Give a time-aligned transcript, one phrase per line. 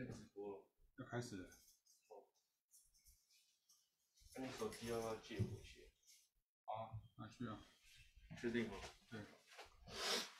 [0.00, 0.64] 在直播了，
[0.96, 1.46] 要开始了。
[2.08, 2.24] 哦。
[4.34, 5.90] 那你手机要不要借我一些？
[6.64, 7.60] 好，拿去啊。
[8.40, 8.76] 确定吗？
[9.10, 9.20] 对。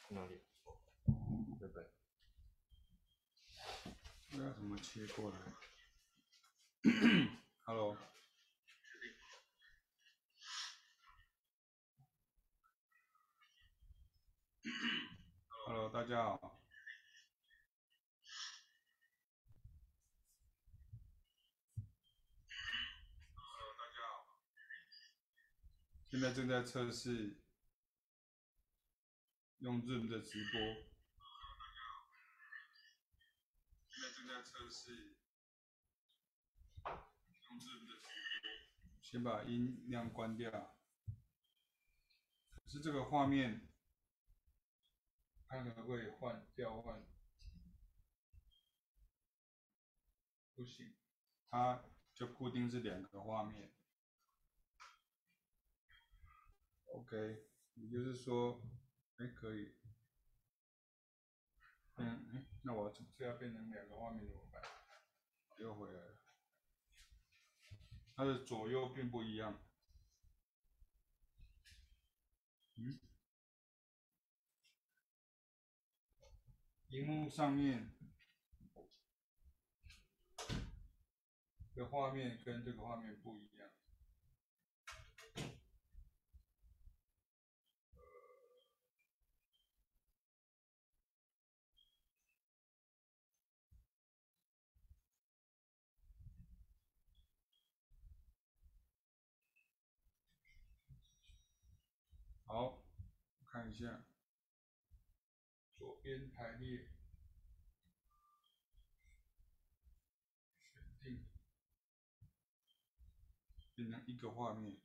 [0.09, 0.41] 哪里？
[1.59, 1.91] 对不对？
[4.31, 5.39] 这要怎么切过来？
[7.65, 7.99] Hello。
[15.67, 16.60] Hello，大家好。
[26.11, 27.37] 现在正在测试
[29.59, 30.61] 用 Zoom 的直播。
[33.89, 35.15] 现在正在测试
[36.85, 38.11] 用 Zoom 的直播。
[39.01, 40.51] 先把音量关掉。
[40.51, 40.75] 可
[42.69, 43.69] 是这个画面，
[45.47, 47.07] 看可不可以换调换？
[50.57, 50.93] 不行，
[51.49, 53.73] 它就固定是两个画面。
[56.93, 58.61] OK，也就是说，
[59.17, 59.75] 哎，可以，
[61.97, 64.63] 嗯，哎，那我这要变成两个画面怎么办？
[65.59, 66.21] 又回来了，
[68.15, 69.63] 它的左右并不一样，
[72.77, 72.99] 嗯，
[76.89, 77.95] 荧幕上面
[81.75, 83.71] 的画面跟这个画面不一样。
[102.53, 102.83] 好，
[103.47, 104.05] 看一下，
[105.77, 106.91] 左边排列，
[110.61, 111.25] 选定，
[113.77, 114.81] 变成一个画面。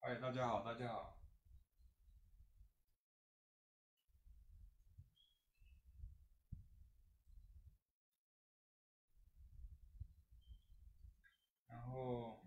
[0.00, 1.16] 哎，大家好，大家好。
[11.68, 12.44] 然后。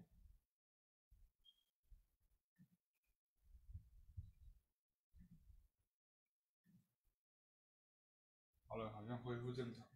[8.67, 9.87] 好好像恢复正常。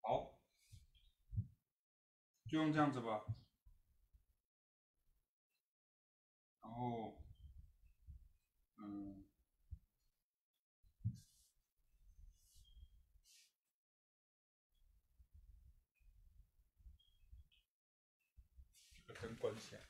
[0.00, 0.38] 好，
[2.46, 3.24] 就用这样子吧。
[6.60, 7.22] 然后，
[8.76, 9.24] 嗯，
[18.92, 19.80] 这个灯关起来。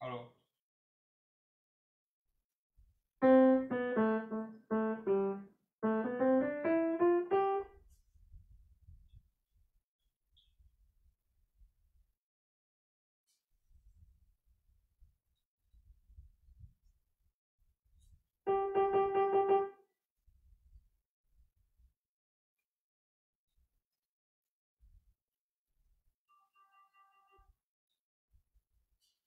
[0.00, 0.34] Hello。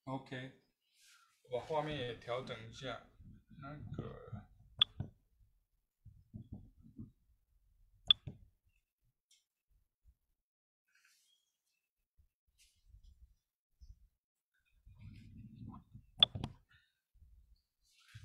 [0.07, 0.51] OK。
[1.49, 3.01] 我把画面也调整一下，
[3.59, 4.43] 那个，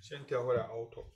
[0.00, 1.12] 先调回来 Auto。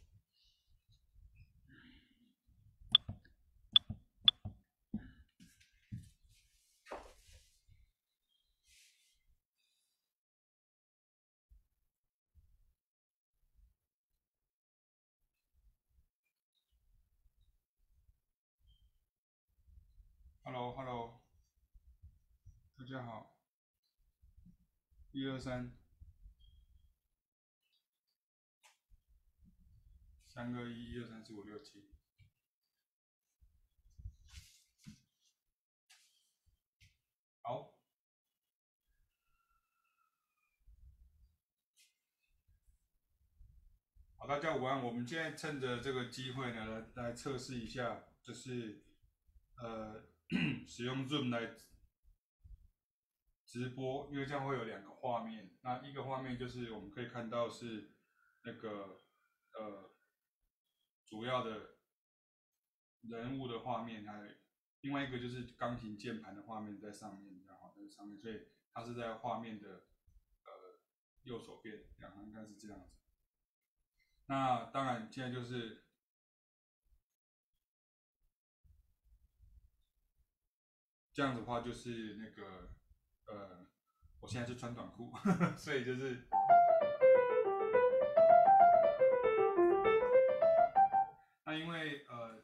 [20.45, 21.21] Hello，Hello，
[22.79, 23.37] 大家好，
[25.17, 25.75] 一二三，
[30.29, 31.89] 三个一，一二三四五六七，
[37.41, 37.73] 好，
[44.19, 48.85] 好，大家午安，我们现在趁着这个机会呢，来来测试一下，就是，
[49.57, 50.15] 呃。
[50.67, 51.55] 使用 Zoom 来
[53.57, 55.57] 直播，因为这样会有两个画面。
[55.63, 57.95] 那一个画面就是我们可以看到是
[58.43, 59.03] 那个
[59.55, 59.97] 呃
[61.07, 61.79] 主要的
[63.01, 64.27] 人物的画面，还有
[64.83, 69.87] 另外一个就是钢琴键盘的画面在上面，然后在上面，所以它是在画面的
[70.45, 70.79] 呃
[71.23, 72.93] 右手边，两个应该是这样子。
[74.27, 75.87] 那当然，现在就是
[81.15, 82.76] 这样子的话，就是那个
[83.27, 83.67] 呃，
[84.21, 86.27] 我现在是穿短裤，呵呵，所以就是。
[91.45, 92.43] 那因为呃，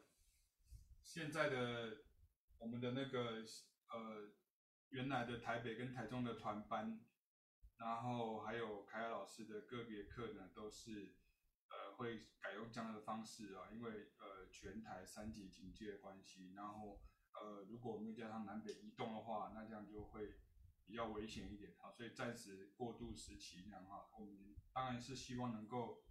[1.01, 1.97] 现在的
[2.57, 3.43] 我们的那个
[3.89, 4.31] 呃，
[4.89, 6.99] 原来的台北跟台中的团班，
[7.77, 11.15] 然后还有凯尔老师的个别课呢，都是
[11.69, 11.93] 呃。
[11.95, 16.99] 会改用这样的方式啊，因为呃全台三级警戒关系，然后
[17.33, 20.33] 呃如果我们加上南北移动的话，那这样就会
[20.85, 26.03] 比较危险一点哈，所以暂时过渡时期这样哈，我们当然是希望能够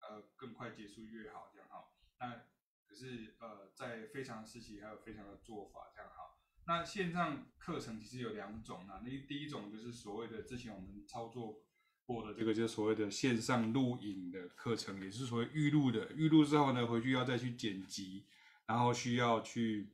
[0.00, 1.88] 呃更快结束越好这样哈，
[2.20, 2.44] 那
[2.86, 6.36] 可是呃在非常时期还有非常的做法这样哈，
[6.66, 11.62] 那线上课程其实有两种啊，那第一种就是所谓的之前我们操作。
[12.08, 16.12] 过的这个就是所谓的线上录影的课程，也是所谓预录的。
[16.12, 18.24] 预录之后呢，回去要再去剪辑，
[18.64, 19.92] 然后需要去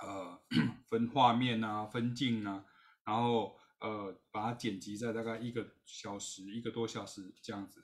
[0.00, 0.40] 呃
[0.88, 2.64] 分画面啊、分镜啊，
[3.06, 7.82] 然后呃把它剪辑在大概一个小时、一个多小时这样子。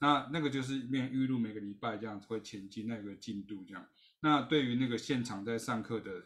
[0.00, 3.88] 那那个就是面预录，每个礼拜这样子会前进那个进度这样。
[4.20, 6.24] 那对于那个现场在上课的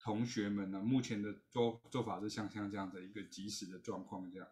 [0.00, 4.48] 同学们呢，目前的做做法是像像这样的一个即时的状况这样。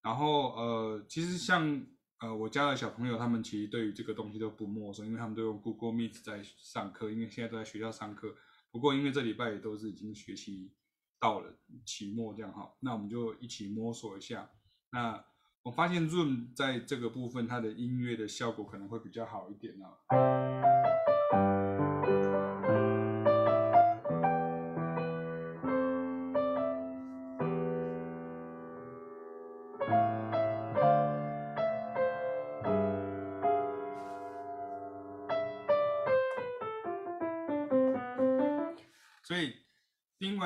[0.00, 1.84] 然后呃，其实像
[2.20, 8.36] 呃我家的小朋友，他们其实对于这个东西都不陌生，因为他们都用 Google Meet 在上课，因为现在都在学校上课。
[8.70, 10.70] 不过因为这礼拜也都是已经学期
[11.20, 11.52] 到了
[11.84, 14.50] 期末这样哈，那我们就一起摸索一下。
[14.90, 15.24] 那
[15.62, 20.77] 我发现 Zoom 在这个部分它的音乐的效果可能会比较好一点、啊。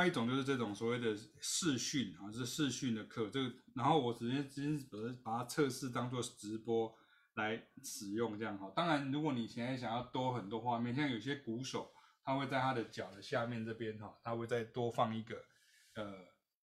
[0.02, 4.84] 外一种就是这种所谓的视讯啊，是视讯的课，这个然后我直接直接
[5.22, 6.92] 把它测试当做直播
[7.34, 8.72] 来使用，这样哈。
[8.74, 11.92] 当然，如果你现在想要多很多画面，像有些鼓手，
[12.24, 15.36] 他会在他的脚的下面这边哈，他会再多放一个
[15.94, 16.14] 呃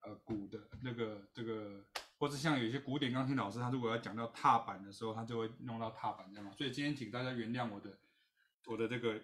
[0.02, 1.84] 呃鼓的那个这个，
[2.18, 6.52] 或者像有些古典钢琴老师，他如果要讲到踏板的时候，他就会弄到踏板这样。
[6.56, 7.98] 所以今天请大家原谅我的
[8.66, 9.20] 我的这个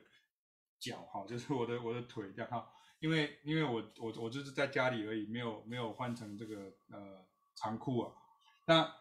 [0.81, 2.69] 脚哈，就是我的我的腿这样哈。
[3.01, 7.27] 因为因为我我我就是在家里而已，没有没有换成这个呃
[7.57, 8.13] 长裤啊。
[8.67, 8.95] 那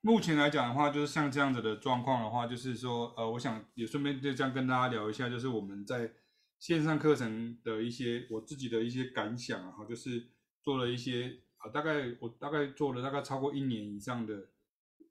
[0.00, 6.10] 目前来讲的话，就是像这样子的状况的话，就是说呃，我想也顺便就这样跟大家聊一下，就是我们在
[6.58, 10.30] 线上课程的一些我自己的一些感想啊，就是
[10.62, 14.48] 做了一些啊、大概我大概做了大概超过一年以上的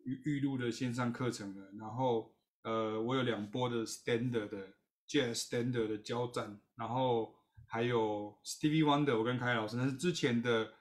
[0.05, 1.71] 预预录的线上课程了。
[1.77, 2.33] 然后
[2.63, 4.73] 呃，我有两波的 standard 的
[5.07, 7.35] jazz standard 的交战，然后。
[7.71, 10.73] 还有 Stevie Wonder，我跟凯凯老师那是之前的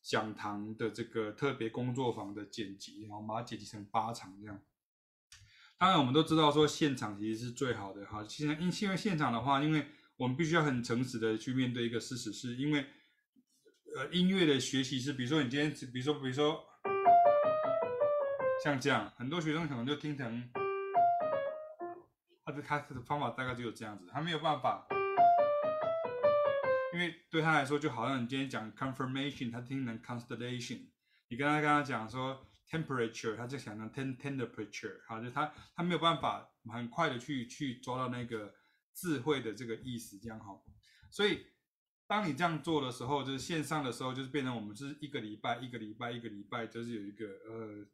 [0.00, 4.62] 讲堂的这个特别工作坊的剪辑，然后把它剪辑成八场这样。
[5.76, 8.24] 当然，我们都知道说现场其实是最好的哈。
[8.28, 12.86] 现在因因为现场的话，因为我们必须要很诚实的去面对一个事实，是因为
[13.96, 16.64] 呃音乐的学习是，比如说你今天，比如说比如说
[18.62, 20.48] 像这样，很多学生可能就听成
[22.44, 24.86] 他的他的方法大概就有这样子，他没有办法。
[26.96, 30.80] 因为对他来说，就好像你今天讲 confirmation，他听成 constellation；
[31.28, 35.02] 你跟他跟他讲说 temperature，他就想成 ten temperature。
[35.06, 38.54] 好，就他他没有办法很快的去去抓到那个
[38.94, 40.58] 智慧的这个意思，这样哈。
[41.10, 41.44] 所以
[42.06, 47.86] 当你这样做的时候，就是线上的时候，就是变成我们是一个礼拜一个礼拜一个礼拜，就是有一个呃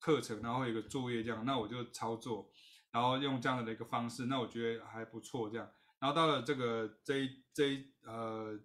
[0.00, 1.44] 课程，然后有一个作业这样。
[1.44, 2.50] 那我就操作，
[2.90, 5.70] 然后用这样的一个方式，那我觉得还不错这样。
[5.98, 8.58] 然后到了这个这一这一呃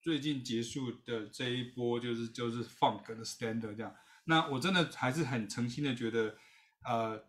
[0.00, 6.36] 最近结束的这一波就是就是 funk 的 standard 这样，那我真的还是很诚心的觉得，
[6.84, 7.24] 呃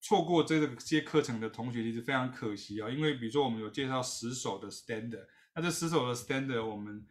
[0.00, 7.06] 错过这个些课程的同学其实非常可惜啊，因为比如说我们有介绍十首的 standard，那这十首的 standard 我们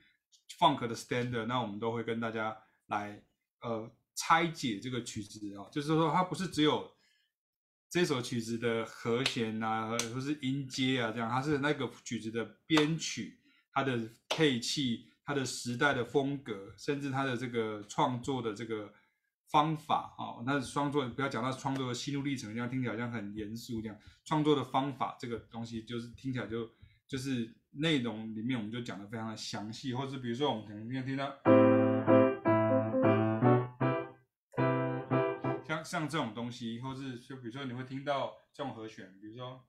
[0.60, 3.24] funk 的 standard，那我们都会跟大家来
[3.62, 6.93] 呃拆解这个曲子啊，就是说它不是只有。
[7.94, 13.38] 这首曲子的和弦啊，或者是音阶啊，这样，它是那个曲子的编曲，
[13.72, 18.92] 它的配器，它的时代的风格，甚至它的这个创作的这个
[19.52, 23.96] 方法啊，那创作不要讲到创作的心路历程，这样听起来好像很严肃这样。
[24.26, 26.68] 创作的方法这个东西，就是听起来就
[27.08, 31.32] 就是内容里面我们就讲的非常的详细，或是比如说我们可能今天听到
[35.84, 39.62] 像这种东西，或是就比如说你会听到这种和弦，比如说。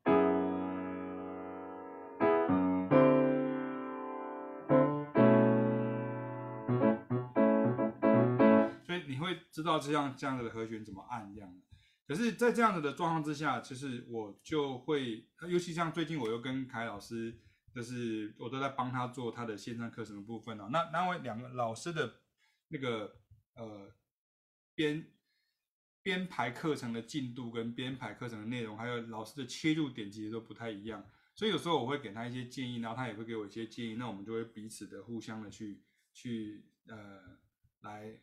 [8.86, 11.52] 所以你会知道这样这样子的和弦怎么按这样，
[12.06, 17.40] 可是，在这样子的状况之下，其实我就会，尤其像最近我又跟凯老师，
[17.74, 20.68] 就是我都在帮他做他的线上课程的部分哦。
[20.70, 22.20] 那那位两个老师的
[22.68, 23.16] 那个
[23.54, 23.90] 呃
[24.74, 25.06] 编
[26.04, 35.82] 编排课程的进度跟编排课程的内容，还有老师的切入点其实都不太一样，所以有时候我会给他一些建议，然后他也会给我一些建议，那我们就会彼此的互相的去
[36.12, 37.20] 去呃
[37.80, 38.20] 来。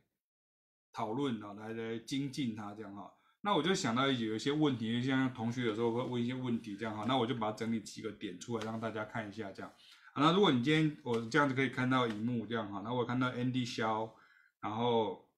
[0.93, 3.09] 讨论啊，来来精进他这样哈。
[3.39, 7.05] 那我就想到有一些问题，像同学有时候会问一些问题这样哈。
[7.07, 9.73] 那我就把它整理几个点出来，让大家看一下这样。
[10.17, 14.13] 那如果你今天我这样子可以看到荧幕这样哈，那我看到 Andy 肖，
[14.59, 15.29] 然后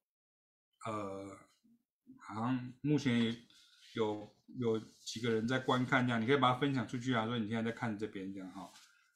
[0.87, 1.37] 呃，
[2.33, 3.35] 好像目前也
[3.95, 7.25] 有有几个人在观看这样，你可以把它分享出去啊。
[7.25, 8.69] 说你现在在看这边这样哈。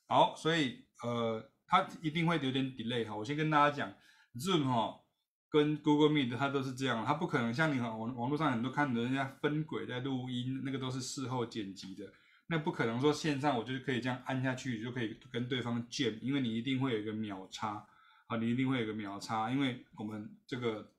[0.07, 3.15] 好，所以呃，它一定会有点 delay 哈。
[3.15, 3.93] 我先跟大家讲
[4.36, 5.01] ，Zoom 哈。
[5.50, 12.12] 跟 Google Meet 它都是这样，它不可能像你网网络上很多看的人家分轨在录音，那个都是事后剪辑的，
[12.47, 17.88] 那不可能说线上我就是可以这样按下去就可以跟对方见因为你一定会有一个秒差
[18.27, 20.91] 啊，你一定会有个秒差，因为我们这个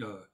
[0.00, 0.28] 呃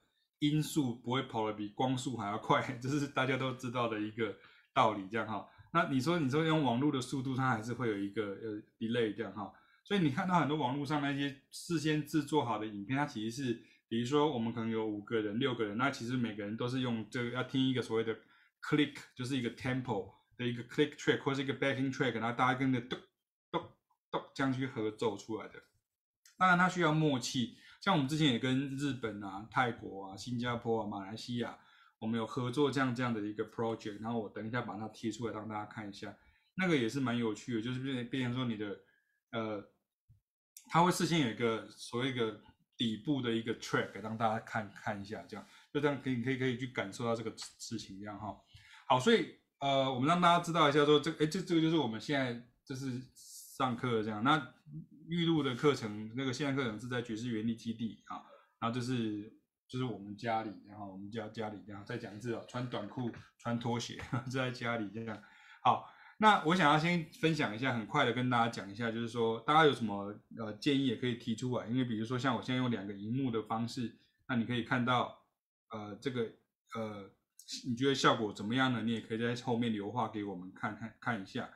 [0.49, 4.35] 音速不会跑得比光速还要快， 这是大家都知道的一个
[4.73, 5.47] 道理，这样哈。
[5.71, 9.51] 那你说你说用网络的速度，它还是会有一个呃 delay 这样哈。
[9.85, 18.13] 所以你看到很多网络上那些事先制作好的影片，它其实是，比如说我们可能有五个人、六个人，那其实每个人都是用这个要听一个所谓的
[18.61, 22.99] click，就是一个 tempo 的一个 click track 或是一个 backing track，然后大家跟着咚
[23.51, 23.61] 咚
[24.11, 25.55] 咚这样去合奏出来的。
[26.37, 31.59] 当然它需要默契，像我们之前也跟日本啊、泰国啊、新加坡啊、马来西亚，
[31.99, 36.15] 我们有合作这样这样的一个 project，然后我等一下把它贴出来让大家看一下，
[36.55, 38.79] 那个也是蛮有趣的，就是变变成说你的
[39.31, 39.69] 呃。
[40.69, 42.39] 它会事先有一个所谓一个
[42.77, 48.33] 底部的一个 track，让大家看看一下，这样就这样可以可以可以去感受到这个事情这样哈。
[48.87, 54.23] 好，所以呃，我们让大家知道一下说这哎这这个就是我们现在就是上课这样。
[54.23, 54.37] 那
[55.07, 58.23] 预录的课程那个线上课程是在爵士原力基地啊，
[58.59, 59.33] 然后就是
[59.67, 65.21] 就是我们家里，然后我们家家里这样再讲一次哦，穿短裤穿拖鞋 就在家里这样
[65.61, 65.89] 好。
[66.19, 75.25] 那我想要先分享一下，很快的跟大家讲一下，就是说大家有什么呃建议也可以提出来，因为比如说像我现在用两个荧幕的方式，那你可以看到
[75.71, 76.31] 呃这个
[76.75, 77.11] 呃
[77.67, 78.83] 你觉得效果怎么样呢？
[78.83, 81.49] 你也可以在后面留话给我们看看看一下。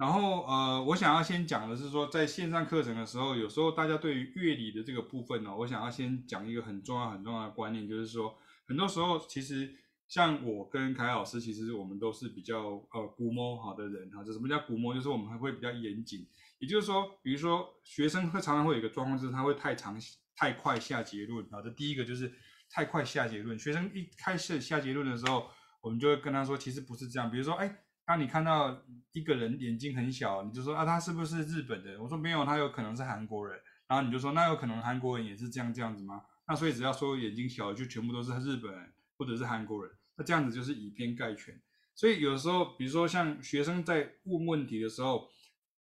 [0.00, 8.34] 然后呃我想要先讲的是说，在线上课程的时候，有时候大家对于乐理的这个部分呢，我想要先讲一个很重要很重要的观念，就是说
[8.66, 9.76] 很多时候其实。
[10.10, 14.24] 像我跟凯老师，其实我们都是比较呃古摸好的人哈。
[14.24, 14.92] 这什么叫古摸？
[14.92, 16.26] 就是我们还会比较严谨。
[16.58, 19.96] 也就是说，比如说学生会常常会有一个状况，就是他会太长
[20.34, 21.62] 太快下结论啊。
[21.62, 22.34] 这第一个就是
[22.68, 23.56] 太快下结论。
[23.56, 25.48] 学生一开始下结论的时候，
[25.80, 27.30] 我们就会跟他说，其实不是这样。
[27.30, 27.72] 比如说，哎，
[28.10, 28.76] 当你看到
[29.12, 31.96] 一个人眼睛很小，你就说啊，他是不是日本人？
[32.02, 33.56] 我说没有，他有可能是韩国人。
[33.86, 36.20] 然后你就说，那有可能韩国人也是这样这样子吗？
[36.48, 39.94] 那所以只要说眼睛小，就全部都是日本人或者是韩国人。
[40.16, 41.56] 那这样子就是以偏概全，
[41.94, 45.28] 所以有时候，比如说像学生在问问题的时候，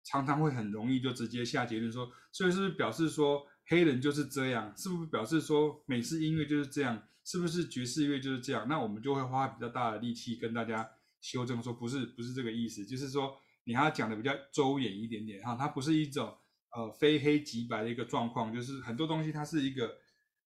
[0.06, 4.74] 常常会很容易就直接下结论说，所以是不是表示说黑人就是这样？
[4.78, 7.04] 是不是表示说美式音乐就是这样？
[7.26, 8.66] 是不是爵士乐就是这样？
[8.70, 10.90] 那我们就会花比较大的力气跟大家
[11.24, 16.38] 修正说，不是，不是这个意思，就是说你还要讲的比较周延一点点哈，它不是一种
[16.76, 19.98] 呃非黑即白的一个状况，就是很多东西它是一个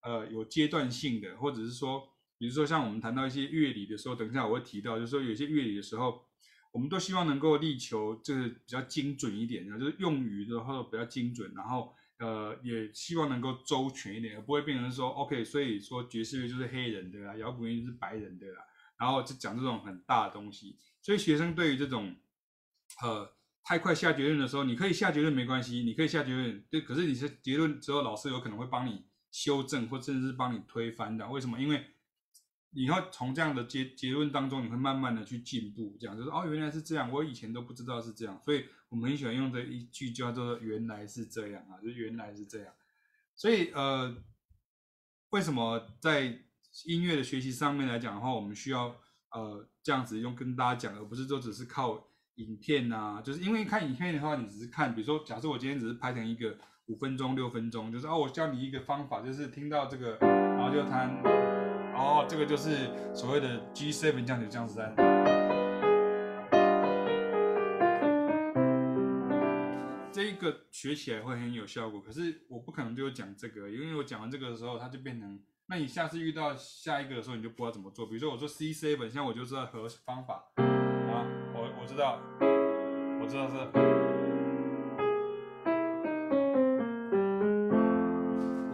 [0.04, 2.08] 呃有阶段性的，或者是说。
[2.40, 6.24] 比如说，像我们谈到一些乐理的时候，等一下我会提到，就是说有些乐理的时候，
[6.72, 18.62] 我们都希望能够力求就是比较精准一点，就是用语的话比较精准，然后呃也希望能够周全一点，不会变成说 OK，所以说爵士乐就是黑人的啦，摇滚乐就是白人的啦，
[18.98, 20.78] 然后就讲这种很大的东西。
[21.02, 22.16] 所以学生对于这种
[23.02, 31.28] 呃太快下结论的时候，你可以下结论没关系，你可以下结论，对，可是你是结论之后，老师有可能会帮你修正，或甚至是帮你推翻的。
[31.30, 31.60] 为什么？
[31.60, 31.86] 因为
[32.72, 42.74] 你要从这样的结结论当中，你会慢慢的去进步，这样就是哦，原来是这样，我以前都不知道是这样，所以我们很喜欢用这一句叫做“原来是这样”啊，就原来是这样。
[43.36, 44.16] 所以呃，
[45.30, 46.40] 为什么在
[46.86, 48.96] 音乐的学习上面来讲的话，我们需要
[49.32, 56.56] 呃这样子用跟大家讲，而不是说只是靠影片啊，就是因为看影片的话，你只是看，比如说假设我今天只是拍成一个
[56.86, 61.10] 五分钟、六分钟，就是哦，我教你一个方法，就是听到这个，然后就弹，
[61.96, 64.96] 哦，这个就是所谓的 G7 降九降十三。
[70.12, 78.06] 这一个学起来会很有效果，可是我不可能就讲这个，因为我讲完这个的时候，它就变成，那你下次遇到下一个的时候，你就不知道怎么做。
[78.08, 82.22] 比如说我说 C7，现在我就知道和方法啊，我我知道，
[83.20, 83.58] 我知道是，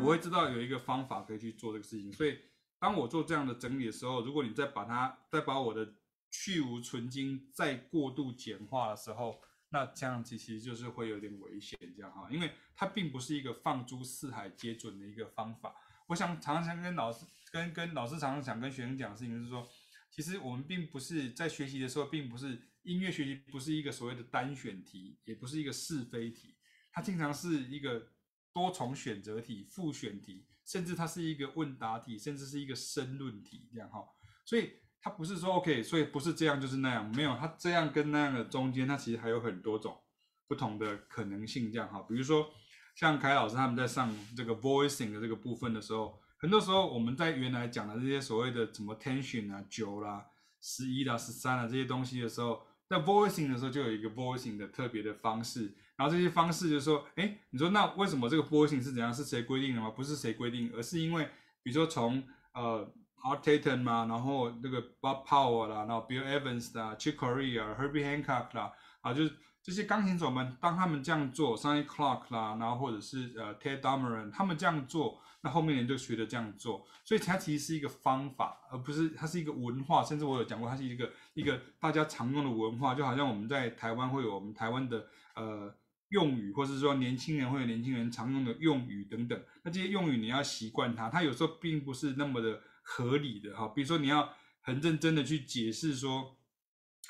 [0.04, 2.14] 我会知道有一个方法可以去做这个事情。
[2.14, 2.38] 所以
[2.78, 5.96] 当我做这样的整理的时候，如果你再把它再把我的
[6.30, 15.74] 去芜存菁再过度简化的时候，那这样其实就是会有点危险，这样哈，因为它并不是一个放诸四海皆准的一个方法。
[16.08, 19.68] 我想常常跟老师、跟跟老师常常想跟学生讲的事情就是说，
[20.12, 26.56] 其实我们并不是在学习的时候，并不是音乐学习不是一个所谓的单选题，也不是一个是非题，
[26.92, 28.10] 它经常是一个
[28.54, 34.06] 多重选择题、复选题，甚至它是一个问答题，甚至是一个申论题，这样哈，
[34.46, 34.74] 所以。
[35.06, 40.02] 它不是说 OK，所以不是这样就是那样，没有，它这样跟那样的中间，它其实还有很多种
[40.48, 42.02] 不同的可能性，这样哈。
[42.08, 42.50] 比如说
[42.96, 50.26] 像凯老师他们在上这个 voicing 的这个部分的时候，很多时候我们在原来讲的这些所谓的什么 tension 啊、九啦、
[50.62, 59.14] 十一啦、十三啦这些东西的时候，在 voicing 的时候就有一个 voicing 的特别的方式，然后这些方式就是说，哎，你说那为什么这个 voicing 是怎样？
[59.14, 59.90] 是谁规定的吗？
[59.90, 61.28] 不是谁规定，而是因为
[61.62, 62.24] 比如说从
[62.54, 62.94] 呃。
[63.24, 69.32] Art Tatum 嘛，然后那个 Bob Powell 啦，然后 Bill Evans 啦，Chick Corea、Herbie Hancock 啦，啊，就是
[69.64, 85.74] 这些钢琴手们，当他们这样做像 E Clark 啦，然后或者是呃 Ted Dameron，他们这样做，那后面人就学着这样做，所以它其实是一个方法，而不是它是一个文化，甚至我有讲过，它是一个一个大家常用的文化，就好像我们在台湾会有我们台湾的呃
[86.10, 92.62] 用语，或者是说年轻人会有年轻人常用的用语等等，那这些用语你要习惯它，它有时候并不是那么的。
[92.86, 96.36] 合理的哈，比如说你要很认真的去解释说，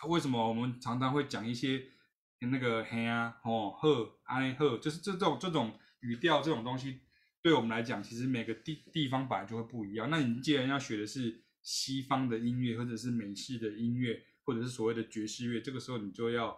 [0.07, 1.83] 为什么我们常常会讲一些
[2.47, 6.99] 那个嘿啊、吼、呵、哎、呵，就是这种这种语调这种东西，
[7.41, 10.09] 对我们来讲，其实每个地地方本来就会不一样。
[10.09, 16.57] 那你既然要学的是西方的音乐，或者是美式的音乐，或者是所谓的爵士乐，这个时候你就要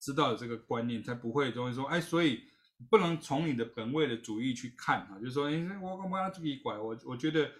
[0.00, 2.42] 知道这个观念，才不会容易说，哎，所以
[2.90, 7.50] 不能从你的本位的主义去看啊，就是说，哎，我我要自己拐，我我觉得。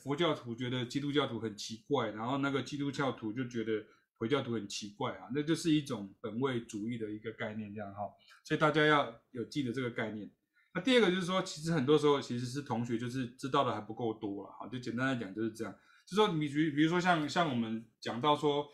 [0.00, 3.86] 佛教徒觉得基督教徒很奇怪，然后那个基督教徒就觉得
[4.18, 8.02] 回教徒很奇怪啊，那就是一种本位主义的一个概念，这样哈，
[8.44, 10.30] 所以大家要有记得这个概念。
[10.74, 15.74] 那第二个就是说，其实很多时候其实是同学就是知道的还不够多了，哈，就简单来讲就是这样，
[16.06, 18.66] 就说你比比如说像像我们讲到说，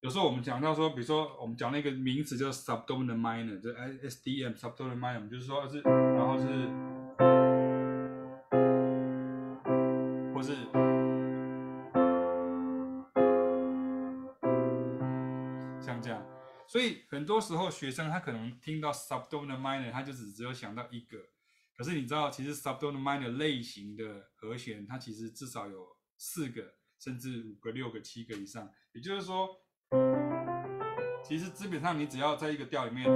[0.00, 6.93] 有时候我们讲到说，比如说我们讲那个名词叫 subdominant minor，就 SDM subdominant minor，就是说是然后是。
[17.24, 21.16] 很多时候学生他可能听到 subdominant minor，他就只只有想到一个。
[21.74, 25.86] 可是你知道，其实 subdominant minor 类型的和弦，它其实至少有
[26.18, 28.70] 四个，甚至五个、六个、七个以上。
[28.92, 29.48] 也就是说，
[31.24, 33.06] 其实基本上你只要在一个调里面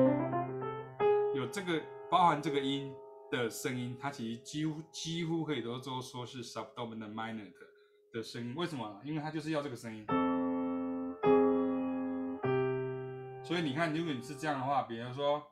[1.34, 1.78] 有这个
[2.10, 2.90] 包含这个音
[3.30, 7.60] 的声音，它其实几乎几乎可以都都说是 subdominant minor 的
[8.14, 8.54] 的声音。
[8.56, 9.02] 为什么？
[9.04, 10.06] 因为它就是要这个声音。
[13.48, 15.42] 所以你看，如果你是这样的话，比如说，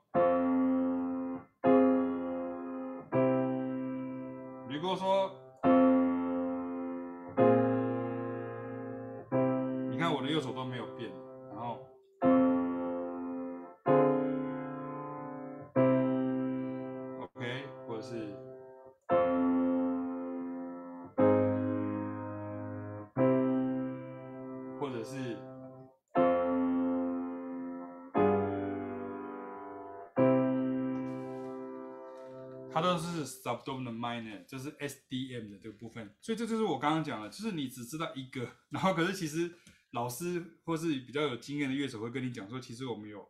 [33.67, 39.53] 是 subdominant minor，就是 SDM 的这个部分，所以这就是我刚刚讲的，就是你只知道一个，然后可是其实
[39.91, 43.29] 老师或是比较有经验的乐手会跟你讲说，其实我们有，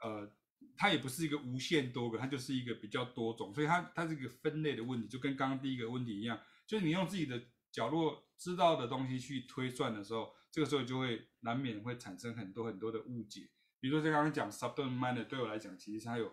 [0.00, 0.30] 呃，
[0.76, 13.48] 它也不是一个无限多个，它就是一个比较多种，所以它它这个分类的问题就跟刚刚第一个问题一样，就是你用自己的角落知道的东西去推算的时候，这个时候就会难免会产生很多很多的误解，
[13.80, 16.32] 比如说像刚刚讲 subdominant minor，对我来讲其实它有。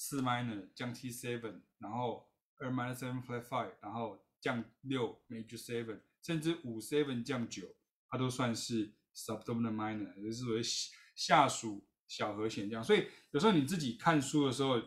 [0.00, 2.27] 四 minor 降七 seven，然后
[2.58, 7.66] 二 minus seven flat five，然后降六 major seven，甚至五 seven 降九，
[8.08, 10.60] 它都算是 subdominant minor，就是为
[11.14, 12.82] 下属小和弦这样。
[12.82, 14.80] 所以有时候你自己看书的时候，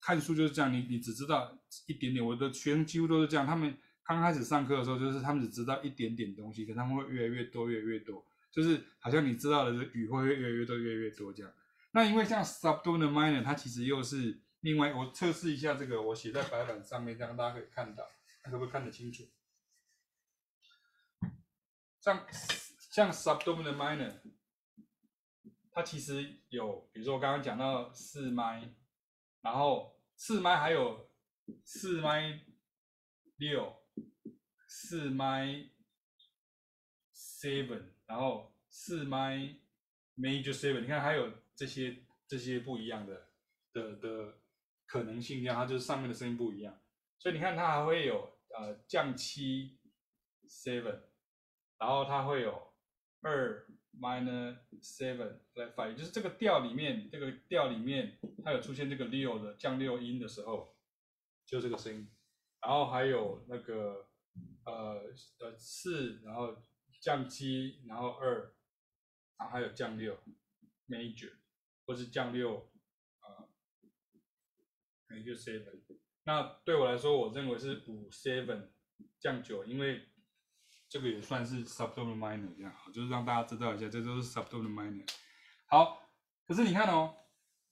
[0.00, 2.24] 看书就是这样，你你只知道一点点。
[2.24, 11.52] 我的学生几乎都是这样，他们刚开始上课的时候，就是他们只知道一点点东西，可他们会越来越多，越来越多，就是好像你知道的语会越来越多，越来越多这样。
[11.92, 18.08] 那因为像 subdominant minor，它其实又是另外，我测试一下这个，我写在白板上面，这样大家可以看到，
[18.42, 19.28] 看可不可以看得清楚？
[22.00, 22.26] 像
[22.90, 24.20] 像 subdominant minor，
[25.72, 28.74] 它其实有，比如说我刚刚讲到四麦，
[29.40, 31.10] 然后四麦还有
[31.64, 32.40] 四麦
[33.36, 33.82] 六，
[34.66, 35.70] 四麦
[37.14, 39.36] seven，然后四麦
[40.16, 41.32] major seven，你看还有。
[41.58, 43.30] 这些这些不一样的
[43.72, 44.38] 的的
[44.86, 46.80] 可能性，这样它就是上面的声音不一样，
[47.18, 49.78] 所以你看它还会有呃降七
[50.46, 51.00] seven，
[51.78, 52.72] 然后它会有
[53.22, 53.66] 二
[53.98, 60.76] minor seven flat five，就是这个调里面这个调里面它有出现这个六的降六音的时候，
[61.44, 62.08] 就这个声音，
[62.60, 64.08] 然后还有那个
[64.64, 65.02] 呃
[65.40, 66.56] 呃四，然后
[67.00, 68.54] 降七，然后二，
[69.38, 70.18] 然后还有降六
[70.88, 71.32] major。
[71.88, 72.68] 或是降六，
[75.10, 75.80] 也就 seven。
[76.24, 78.68] 那对我来说，我认为是五 seven
[79.18, 80.02] 降九，因为
[80.88, 85.08] 这个也算是 subdominant 这样，就是让大家知道一下，这都是 subdominant。
[85.66, 86.02] 好，
[86.46, 87.14] 可是你看哦，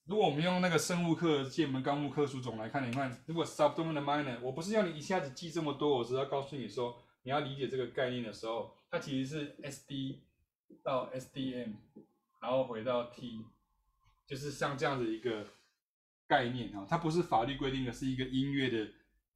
[0.04, 10.20] 如果我们用那个生物课界门纲目课书种来看，你看，如果 subdominant minor，我不是要你一下子记这么多，我只要告诉你说，你要理解这个概念的时候，它其实是 SD
[10.82, 11.74] 到 SDM，
[12.40, 13.44] 然后回到 T。
[14.26, 15.46] 就是像这样子一个
[16.34, 18.90] 概念啊，它不是法律规定的，是一个音乐的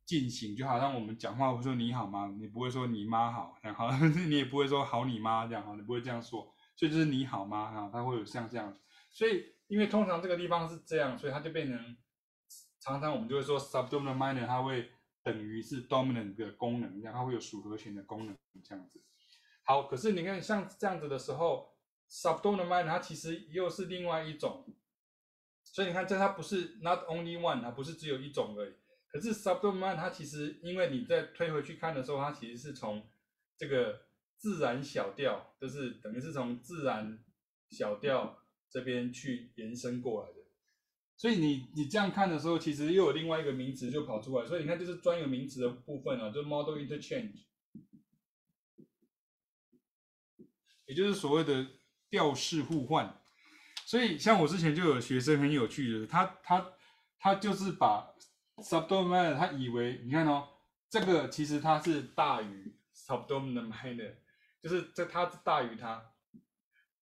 [0.05, 2.35] 进行，就好像我们讲话会说你好吗？
[2.41, 3.89] 你不会说你妈好，然后
[4.27, 7.71] 你也不会说好你妈这样哈，你不会这样说，所以就是你好吗？
[7.71, 8.77] 哈，它会有像这样，
[9.13, 11.97] 所以因为通常这个地方是这样，所以它就变成
[12.81, 14.91] 常常我们就会说 subdominant minor，它会
[15.23, 19.01] 等于是 dominant 的功能，这样它会有属和弦的功能这样子。
[19.63, 21.69] 好，可是你看像这样子的时候。
[22.11, 24.65] subdominant minor 它其实又是另外一种，
[25.79, 28.73] 所以你看这它不是 not only one，它不是只有一种而已。
[29.07, 33.09] 可是 subdomine 它其实，因为你在推回去看的时候，它其实是从
[33.57, 34.01] 这个
[34.37, 37.23] 自然小调，就是等于是从自然
[37.71, 40.39] 小调这边去延伸过来的。
[41.17, 44.45] 所以你你这样看的时候，其实又有另外一个名词就跑出来。
[44.45, 47.45] 所以你看，这是专有名词的部分啊，就 model interchange，
[50.87, 51.69] 也就是所谓的。
[52.11, 53.18] 调式互换，
[53.89, 56.73] 所以像我之前就有学生很有趣的，他他
[57.19, 58.07] 他就是把
[58.59, 60.47] subdominant，他以为你看哦，
[60.91, 64.13] 这个其实它是大于 subdominant minor，
[64.61, 66.05] 就是这它大于它，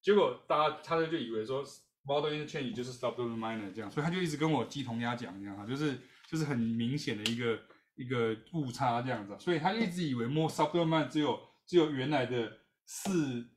[0.00, 1.64] 结果大家他就以为说
[2.04, 7.60] modal interchange 就是 subdominant 这样，所以他就一直跟我鸡同鸭讲这样哈，就是就是很明显的一个
[7.96, 13.48] 一个误差这样子，所以他一直以为 more subdominant 只有只有原来的四。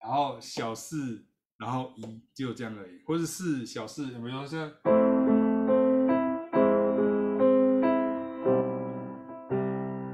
[0.00, 1.26] 然后小四，
[1.58, 4.70] 然后一，只有这样而已，或是四小四，有没有像，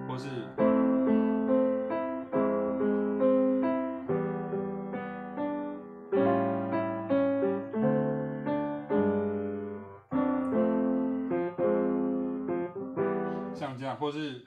[0.09, 0.25] 或是
[13.55, 14.43] 像这样，或是。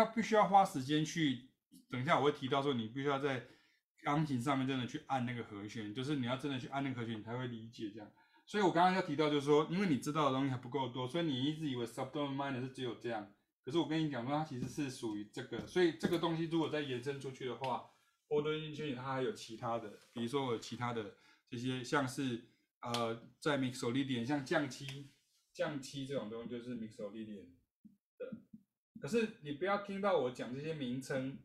[0.00, 1.50] 要必须要花时间去，
[1.90, 3.46] 等一下我会提到说，你必须要在
[4.02, 8.10] 钢琴上面真的去按那个和弦，就是你要真的去按那个和弦，你才会理解这样。
[8.46, 13.32] 所以我刚刚要提到就是说，因为你知道的东西还不够多，所以你一直以为 subdominant 是只有这样。
[13.64, 17.90] 可是我跟你讲说，它其实是属于这个，所以这个东西如果再延伸出去的话
[18.28, 21.14] ，modal interchange 它还有其他的，比如说我有其他的
[21.48, 22.48] 这些，像是
[22.80, 25.10] 呃在 mixolydian 像降七
[25.52, 27.44] 降七这种东西就是 mixolydian
[29.00, 31.38] 可是你不要听到我讲这些名称，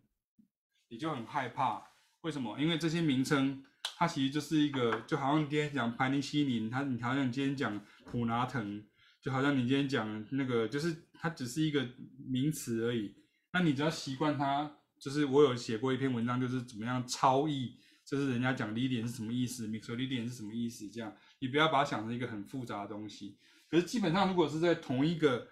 [0.89, 1.83] 你就很害怕。
[2.21, 2.59] 为什么？
[2.59, 3.63] 因为这些名称，
[3.97, 8.83] 它其实就是一个，就好像你今天讲盘尼西林，它你好像你今天讲普拿藤，
[9.21, 11.87] 就好像你今天讲那个，就是它只是一个
[12.17, 13.15] 名词而已。
[13.53, 23.37] 那你只要习惯它，就是我有写过一篇文章，就是怎么样超译，就是人家讲 Lydian 是什么意思，Mixolydian 是什么意思，这样你不要把它想成一个很复杂的东西。
[23.69, 25.47] 可是基本上，如果是在同一个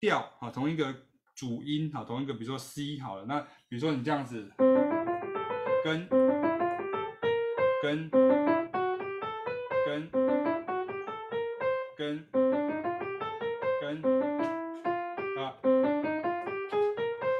[0.00, 1.06] 调啊，同一个。
[1.34, 4.50] 主音好，同一个，比如说 C 好了，那比如说你这样子，
[5.84, 6.08] 跟
[7.82, 8.10] 跟
[9.84, 10.10] 跟
[11.96, 12.26] 跟
[13.80, 14.02] 跟
[15.36, 15.54] 啊，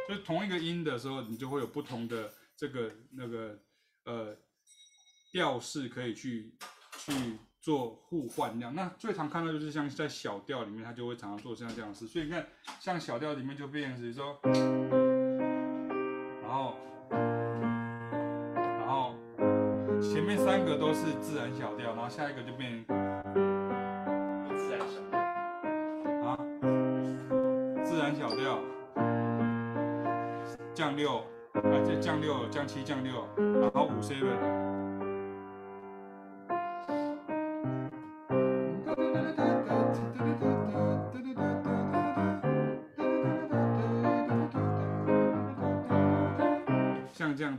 [0.08, 3.58] 就同一个音的时候，你就会有不同的这个那个
[4.04, 4.36] 呃
[5.32, 6.54] 调式可以去
[6.98, 7.12] 去
[7.64, 8.74] 做互换量。
[8.74, 12.06] 那最常看到就是像在小调里面，它就会常常做像这样的事。
[12.06, 12.46] 所以你看，
[12.78, 14.38] 像小调里面就变成是说，
[16.42, 16.74] 然后
[18.52, 19.14] 然后
[19.98, 22.94] 前面三个都是自然小调，然后下一个就变成。
[30.74, 31.18] 降六，
[31.52, 34.63] 啊，这降六、降七、降六，然后五 seven。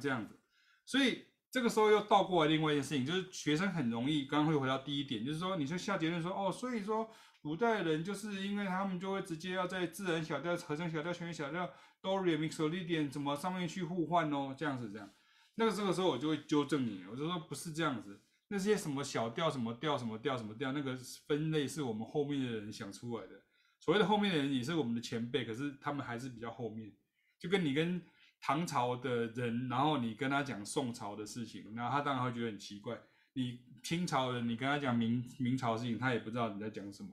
[0.05, 0.39] 这样子，
[0.85, 7.09] 所以这个时候又倒过来另外一件事情，就是学生很容易刚刚会回到第一点，就是说你就下结论说，哦，所以说
[7.41, 11.67] 古代人就是因为他们就会直接要在自然小调、和声小调、旋律小调。
[12.01, 14.53] 哆来咪嗦利点怎么上面去互换哦？
[14.55, 15.09] 这样子这样，
[15.55, 20.95] 那个这个时候我就会纠正你，我就说不是这样子，那些什么小调什么调什么调什么调，那个
[21.27, 23.41] 分类是我们后面的人想出来的。
[23.79, 26.93] 所谓的后面的人也是我们的前辈，可是他们还是比较后面。
[27.39, 27.99] 就跟你跟
[28.45, 32.95] 唐朝的人，然后你跟他讲宋朝的事情，那他当然会觉得很奇怪。
[33.33, 37.09] 你清朝人，你跟他讲明明朝事情，他也不知道你在讲什么。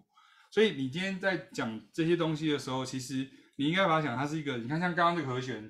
[0.51, 3.27] 所以你今天在讲这些东西的时候，其实。
[3.57, 5.63] 你应该把它想，它是一个，你看像刚刚这个和弦，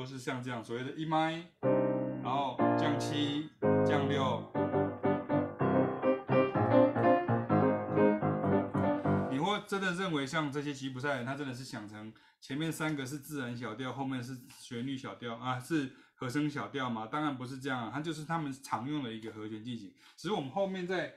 [0.00, 1.44] 都是像这样所谓的一麦。
[2.22, 3.50] 然后降七、
[3.86, 4.50] 降六，
[9.30, 12.10] 你会真的认为像这些吉普赛人，他真的是想成
[12.40, 17.06] 前面三个是自然小调，后面是旋律小调啊，是和声小调吗？
[17.06, 19.92] 当然不是这样啊，它就是他们常用的一个和弦进行。
[20.16, 21.14] 只是我们后面在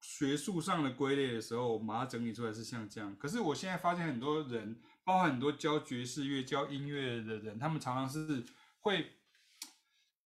[0.00, 3.14] 学术上的归类的时候，我们把它整理出来是像这样。
[3.16, 8.44] 可是我现在发现很多人，包括很多教爵士乐、教音乐的人，他们常常是
[8.80, 9.12] 会。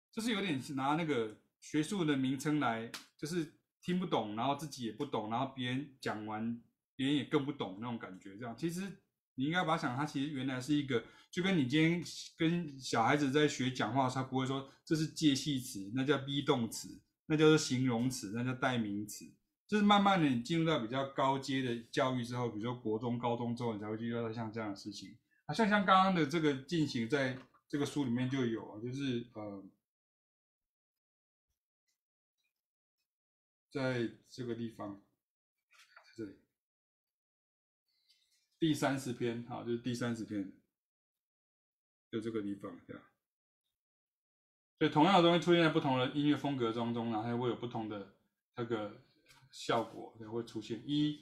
[0.09, 6.59] 就是有点拿那个学术的名称来，就是听不懂，然后自己也不懂，然后别人讲完，
[6.95, 8.35] 别人也更不懂那种感觉。
[8.35, 8.81] 这样，其实
[9.35, 12.03] 你应该把它想，它其实原来是一个，就跟你今天
[12.35, 19.31] 跟小孩子在学讲话，他不会说这是介系词，那叫 be 动词，那叫做形容词，那叫代名词。
[19.67, 25.17] 就是慢慢的你进入到比较高阶的教育之后，比如说国中、高中之后，你才会遇到像这样的事情。
[25.45, 29.63] 啊，像像刚刚的这个进行，在这个书里面就有啊，就是呃。
[33.69, 35.03] 在这个地方，
[35.69, 36.39] 在这里，
[38.57, 40.51] 第三十篇，好，就是第三十篇，
[42.09, 43.03] 就这个地方，对吧？
[44.79, 48.15] 所以同样的东西出现在不同的音乐风格当中，然后会有不同的
[48.55, 48.99] 那个
[49.51, 51.19] 效果，才会出现一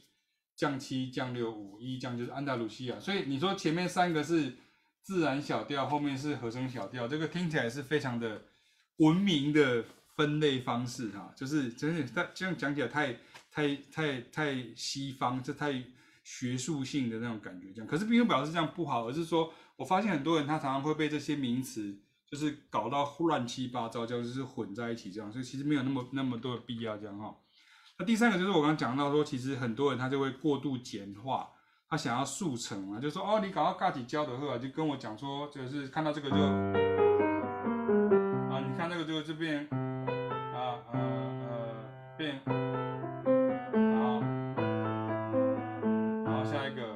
[0.55, 4.57] 降七降六五一降就是安达鲁西亚，所以你说前面三个是
[5.01, 8.43] 自然小调，后面是和声小调，这个听起来是非常的
[8.97, 9.85] 文明的。
[10.15, 13.17] 分类方式哈，就是真的，他这样讲起来太
[13.51, 15.83] 太太太西方，这太
[16.23, 17.85] 学术性的那种感觉，这样。
[17.85, 27.35] 可是并不表示这样不好，而是说我发现很多人他常常会被这些名词就是搞到乱七八糟，就是混在一起这样，所以其实没有那么那么多的必要这样哈。
[27.97, 31.49] 那第三个就是我刚刚讲到说，其实很多人他就会过度简化，
[31.87, 36.73] 他想要速成啊，就说哦，你搞到嘎几教的话，就跟我讲说，就是看到这个就啊，
[38.59, 39.65] 你看那个就这边。
[42.17, 42.53] 变，好，
[46.23, 46.95] 然后下一个。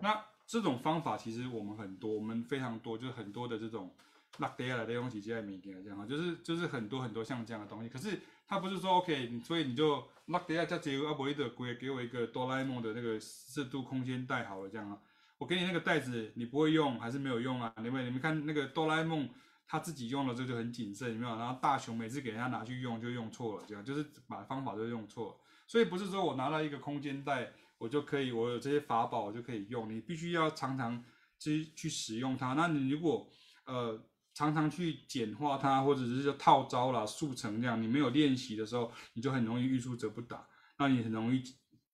[0.00, 3.92] 那这种方法其实我们很多，我们非常多，就是很多的这种
[4.38, 7.88] 拉德亚的东西，接在面前这样，就是就是很多很多像这样的东西。
[7.88, 14.98] 可是他不是说 OK，所以你就拉德亚加结合阿伯伊的给给我一个哆啦 A 梦的那个四度空间袋好了这样啊。
[15.38, 17.72] 我给你那个袋子，你不会用还是没有用啊？
[17.82, 19.28] 你们你们看那个哆啦 A 梦。
[19.68, 21.36] 他自己用了之后就很谨慎，有没有？
[21.36, 25.36] 然后大雄每次给人家拿去用就用错了，这样就是把方法都用错了。
[25.66, 29.92] 所以不是说我拿到一个空间袋，我就可以，我有这些法宝我就可以用。
[29.92, 31.02] 你必须要常常
[31.40, 32.52] 去去使用它。
[32.52, 33.28] 那你如果
[33.64, 34.00] 呃
[34.36, 40.46] 常常去简化它，或者是说套招啦、速成这样，你没有练习的时候，你就很容易欲速则不达。
[40.78, 41.42] 那你很容易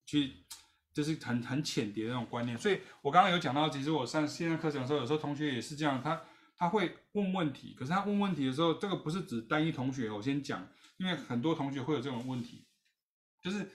[0.05, 0.33] 去
[0.91, 2.57] 就是很很浅碟的那种观念。
[2.57, 6.21] 所以我刚刚有讲到，其实我上线上课程的时候，有时候同学也是这样，他
[6.57, 12.65] 他会问问题，可是他问问题的时候，这个不是指单一同学，我先讲，因为很多同学会有这种问题，
[13.41, 13.71] 就是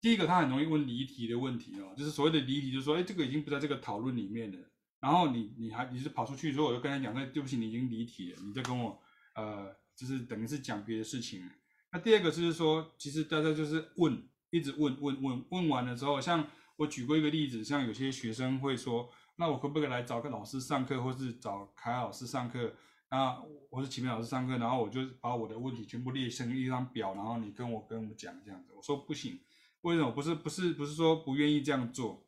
[0.00, 4.58] 第一个他很容易问离题的问题哦，就是所谓的离题，就是说，哎，这个已经不在这个讨论里面了。
[5.06, 9.00] 然后你你还你是跑出去之后，我就跟他讲，那对不起，你已经离题了，你在跟我
[9.36, 11.48] 呃，就是等于是讲别的事情。
[11.92, 22.74] 那第二个就是说，其实大家就是问，一直问问问问完了之后，像我举过一个例子，像有些学生会说，那我可不可以来找个老师上课，或是找凯老师上课？
[23.08, 23.40] 那
[23.70, 28.72] 我是启明老师上课，然后我就把我的问题全部列成一张表，然后你跟我跟我们讲这样子。
[28.74, 29.38] 我说不行，
[29.82, 30.10] 为什么？
[30.10, 32.26] 不是不是不是说不愿意这样做，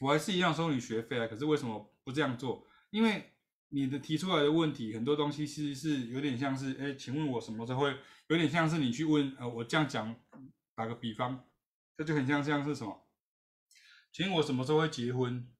[0.00, 1.26] 我还是一样收你学费啊。
[1.26, 1.92] 可是为什么？
[2.06, 3.32] 不这样做，因为
[3.70, 7.96] 你的提出来的问题很多东西其实是有点像是，哎，请问我什么时候会？
[8.28, 10.14] 有点像是你去问，呃，我这样讲，
[10.76, 11.44] 打个比方，
[11.96, 13.08] 这就很像像是什么？
[14.12, 15.52] 请问我什么时候会结婚？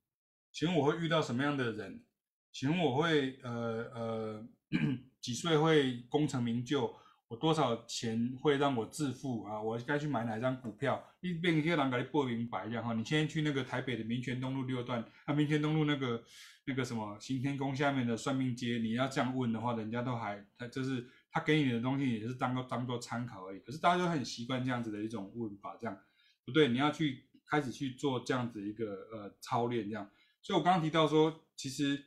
[0.53, 2.05] 请问我会遇到什么样的人？
[2.53, 4.49] 请问我会，呃呃，
[5.21, 6.95] 几岁会功成名就？
[7.29, 9.61] 我多少钱会让我致富啊？
[9.61, 11.03] 我该去买哪张股票？
[11.21, 12.95] 一边一个人给你播明白这样哈。
[12.95, 16.23] 你现在去那个台北的民权东路六段，啊，民权东路那个
[16.67, 23.59] 那个什么行天宫下面的算命街，你要这样问的话，人家都还他就是他给你的东西也是当个当做参考而已。
[23.59, 25.99] 可是大家都很习惯这样子的一种问法，这样
[26.45, 30.09] 不对，你要去开始去做这样子一个呃操练这样。
[30.43, 32.05] 所以我刚刚提到说，其实。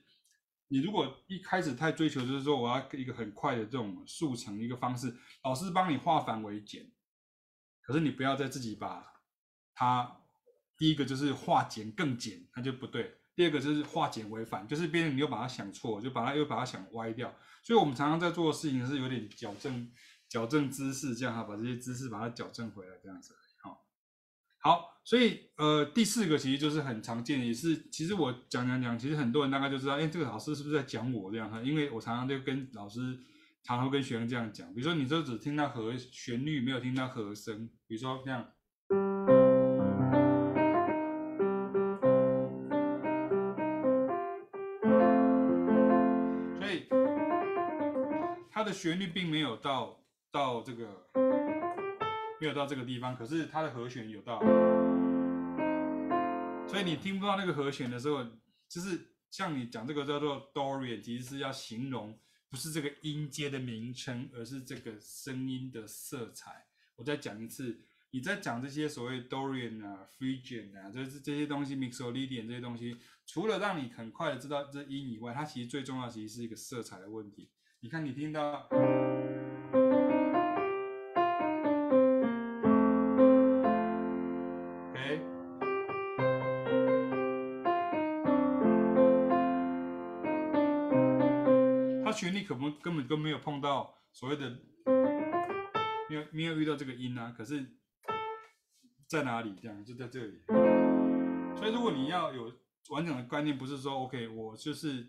[0.69, 6.91] 你如果一开始太追求，就是说我要一个很快的这种速成一个方式，老师帮你化繁为简，
[7.82, 9.03] 可是你不要再自己把
[9.73, 10.21] 它，
[10.77, 13.03] 第一个就是化简更简，那就不对；
[13.36, 17.34] 第二个就是化简为繁，就是别人你又把它想错，就把它又把它想歪掉。
[17.63, 19.91] 所以我们常常在做的事情是有点矫正、
[20.27, 23.36] 矫正姿势，这样哈，把这些姿势把它矫正回来，这样子。
[24.61, 31.61] 好，所以呃，第四个其实就是很常见的，也是其实我讲讲讲，其实很多人大概就知道，哎，这个老师是不是在讲我这样哈？
[31.61, 33.17] 因为我常常就跟老师，
[33.63, 38.45] 常常跟学生这样讲，比如说你就只听到和旋律，没有听到和声，比如说这样，
[46.59, 46.85] 所以
[48.51, 50.01] 它的旋律并没有到
[50.33, 51.05] 到这个。
[52.39, 54.39] 没有到这个地方，可是它的和弦有到，
[56.67, 58.23] 所以你听不到那个和弦的时候，
[58.69, 62.17] 就是像你讲这个叫做 Dorian，其实是要形容
[62.49, 66.65] 不是这个音阶的名称，而是这个声音的色彩。
[66.95, 67.78] 我再讲一次，
[68.12, 77.49] 你在讲这些所谓 Dorian 啊、Phrygian 啊，就是这些东西，Mixolydian 这些东西，除了让你很快的知道这音以外，它其实最重要其实是一个色彩的问题。
[77.82, 78.69] 你看，你听到。
[92.82, 94.58] 根本都没有碰到所谓的，
[96.10, 97.65] 没有没有遇到这个音啊，可是
[99.08, 99.55] 在哪里？
[99.62, 100.41] 这样就在这里。
[101.55, 102.53] 所以如果你要有
[102.89, 105.05] 完整的观念，不是说 OK，我就是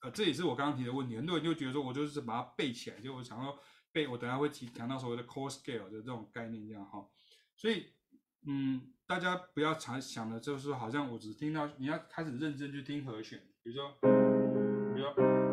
[0.00, 1.16] 呃，这也是我刚刚提的问题。
[1.16, 3.58] 很多人就觉得说我就是把它背起来，就我想说
[3.92, 7.06] 背，我等下会提讲到所谓的 chord scale 的这种概念这样哈。
[7.56, 7.86] 所以
[8.46, 15.51] 嗯，大家不要常想的就是好像我只听到，你要开始认真去听和弦，比如说，比如说。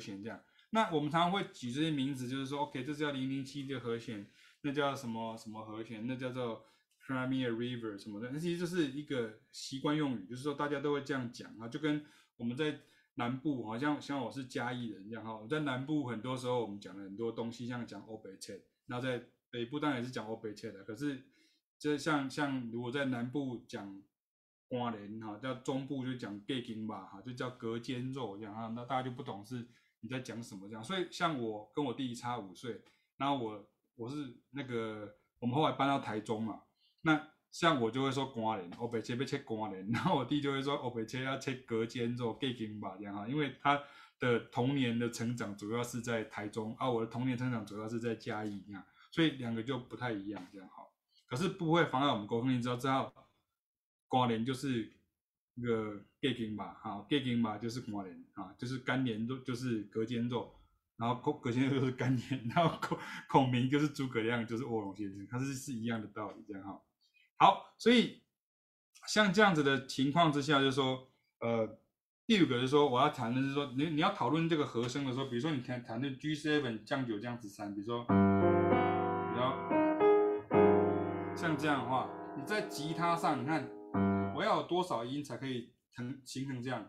[0.00, 4.26] 弦这样，那我们常常会举这些名字，就是说，OK，这是叫零零七的和弦，
[4.62, 6.64] 那叫什么什么和弦，那叫做
[7.06, 12.04] Crimea River 什么的，那其实就是一个习惯用语，就是说大家都会这样讲啊，就跟
[12.38, 12.80] 我们在
[13.16, 21.22] 南部，好像像我是嘉义人这样哈，我在南部很多时候我们讲了很多东西，像讲欧北切，那在北部当然也是讲欧北切的，可是
[21.78, 24.02] 就像像如果在南部讲。
[24.72, 29.66] 关联哈，叫中部就讲隔间吧哈，就叫隔间肉这样哈，那大家就不懂是
[30.00, 30.82] 你在讲什么这样。
[30.82, 32.82] 所以像我跟我弟弟差五岁，
[33.16, 36.62] 然后我我是那个我们后来搬到台中嘛，
[37.02, 43.82] 那像我就会说关联，我北切被切关联，然后我弟就会说我北切要切隔间肉隔间吧这样哈，因为他
[44.18, 50.86] 的童年的成长主要是在台中啊，我的童年成长主要是在嘉义这样，所以两个就不太一样这样哈。
[51.26, 53.12] 可是不会妨碍我们沟通，你知道知道。
[54.08, 54.92] 关联就是
[55.60, 60.54] 那个隔间吧，哈，隔间吧就是关联啊，就是干连肉就是隔间肉，
[60.96, 62.98] 然后隔隔间肉就是干连， 然后孔
[63.28, 66.80] 孔明就是诸葛亮就是卧龙先生，它是是一样的道理，这样哈。
[67.36, 68.22] 好，所以
[69.06, 71.08] 像这样子的情况之下，就是说，
[71.40, 71.78] 呃，
[72.26, 79.56] 第五个是说，我要谈的是说，你你要讨论这个和声的时候，比如说你谈谈论 G7 降九降十三，比如说，比较
[81.34, 83.66] 像这样的话，你在吉他上，你看
[84.40, 86.82] 我要有多少音才可以成形成这样？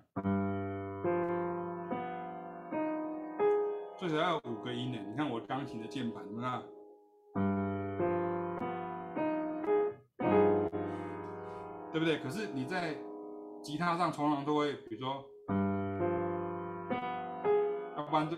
[3.99, 4.97] 最少要五个音呢。
[5.05, 6.63] 你看我钢琴的键盘，你看，
[11.91, 12.19] 对不对？
[12.19, 12.95] 可是你在
[13.61, 15.25] 吉他上通常都会，比如说。
[17.97, 18.37] 要不然就，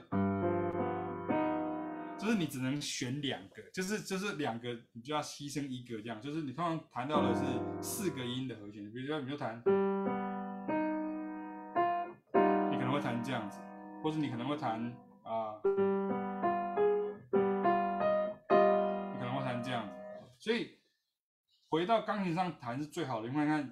[2.24, 6.22] 就是你只能选两个，就是就是两个，你就要牺牲一个这样。
[6.22, 7.42] 就是你通常弹到的是
[7.82, 9.58] 四个音的和弦，比如说你就弹，
[12.72, 13.60] 你可能会弹这样子，
[14.02, 14.80] 或者你可能会弹
[15.24, 15.70] 啊、你
[19.20, 19.96] 可能会弹这样子。
[20.40, 20.78] 所以
[21.68, 23.70] 回到钢琴上弹是最好的，你看看，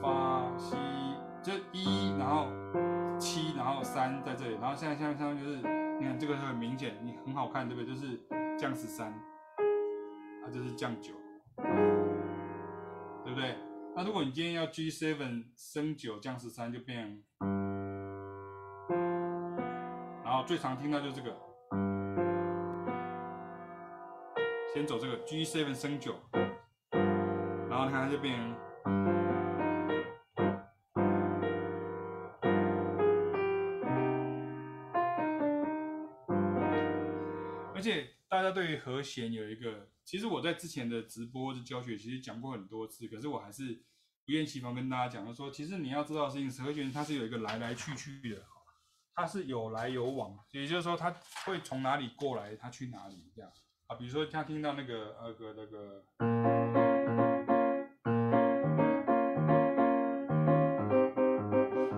[0.00, 0.76] 发西，
[1.42, 2.46] 就一，然后。
[3.16, 5.62] 七，然后三在这里，然后现在现在现在就是，
[6.04, 7.94] 你看这个很明显，你很好看，对不对？
[7.94, 8.20] 就是
[8.58, 11.14] 降十三，啊，这是降九，
[13.24, 13.56] 对不对？
[13.96, 17.22] 那如果你今天要 G7 升九降十三，就变，
[20.22, 21.34] 然后最常听到就是这个，
[24.74, 26.16] 先走这个 G7 升九，
[27.70, 28.38] 然后它就变。
[38.76, 43.82] 和弦有一个，其实我在之前的直播的教学其实讲过很多次，可是我还是
[44.24, 48.44] 不厌其烦跟大家讲，就说，其实你要知道的事情是和弦它是有一个来来去去的，
[49.14, 51.10] 它是有来有往，也就是说它
[51.44, 53.50] 会从哪里过来，它去哪里这样
[53.86, 53.96] 啊。
[53.96, 56.04] 比如说他听到那个那个那个，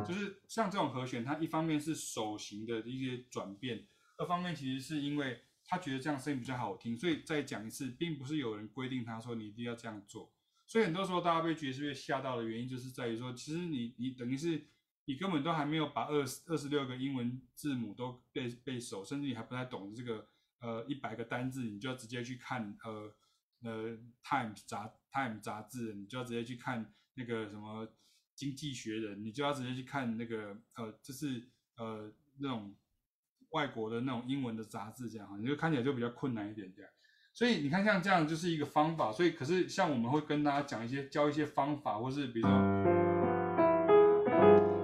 [0.05, 3.87] 就是像这种和弦，它一方面是手型的一些转变，
[4.18, 5.43] 二方面其实是因为。
[5.68, 10.32] 他觉得这样声音比较好听，所以再讲一次，并不是有人规定他说你一定要这样做。
[10.64, 14.64] 所以很多时候大家被爵士乐吓到的原因，就是在于说，其实你你等于是
[15.06, 20.28] 你根本都还没有把二十二十六个英文字母都背背熟，甚至你还不太懂这个
[20.60, 23.12] 呃一百个单字，你就要直接去看呃
[23.62, 27.88] 呃 Times 杂 Times 杂志，你就要直接去看那个什么
[28.34, 31.42] 经济学人，你就要直接去看那个呃就是
[31.76, 32.74] 呃那种。
[33.57, 36.90] 外国的那种英文的杂志，这样哈，你就看起来就比较困难一点这样。
[37.32, 39.11] 所以你看像这样就是一个方法。
[39.11, 42.52] 所以可是像我们会跟大家讲一些教一些方法，或是比如说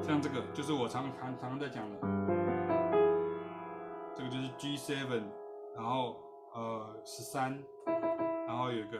[0.02, 2.00] 像这个，就是我常常常常在讲的，
[4.16, 5.20] 这个就是 G7，
[5.76, 6.16] 然后
[6.54, 7.62] 呃十三，
[8.46, 8.98] 然后有一个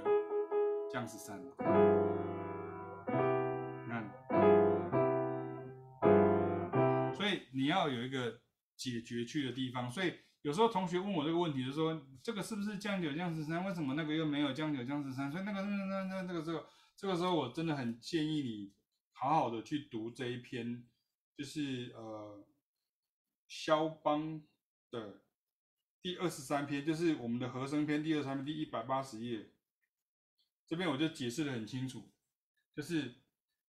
[0.93, 1.49] 降十三，你
[3.89, 4.05] 看，
[7.15, 8.39] 所以你要有一个。
[8.77, 10.13] 解决去的地方，所以
[10.43, 13.65] 有时候同学问我这个问题，就说这个是不是降九降十三？
[13.65, 15.31] 为什么那个又没有降九降十三？
[15.31, 16.67] 所以那个那那那那个这个
[16.97, 18.73] 这个时候，我真的很建议你
[19.13, 20.85] 好好的去读这一篇，
[21.37, 22.45] 就是呃
[23.47, 24.43] 肖邦
[24.91, 25.23] 的
[26.01, 29.53] 第二十三篇，就是我们的和声篇第二十三篇第一百八十页，
[30.67, 32.11] 这边我就解释的很清楚，
[32.75, 33.15] 就是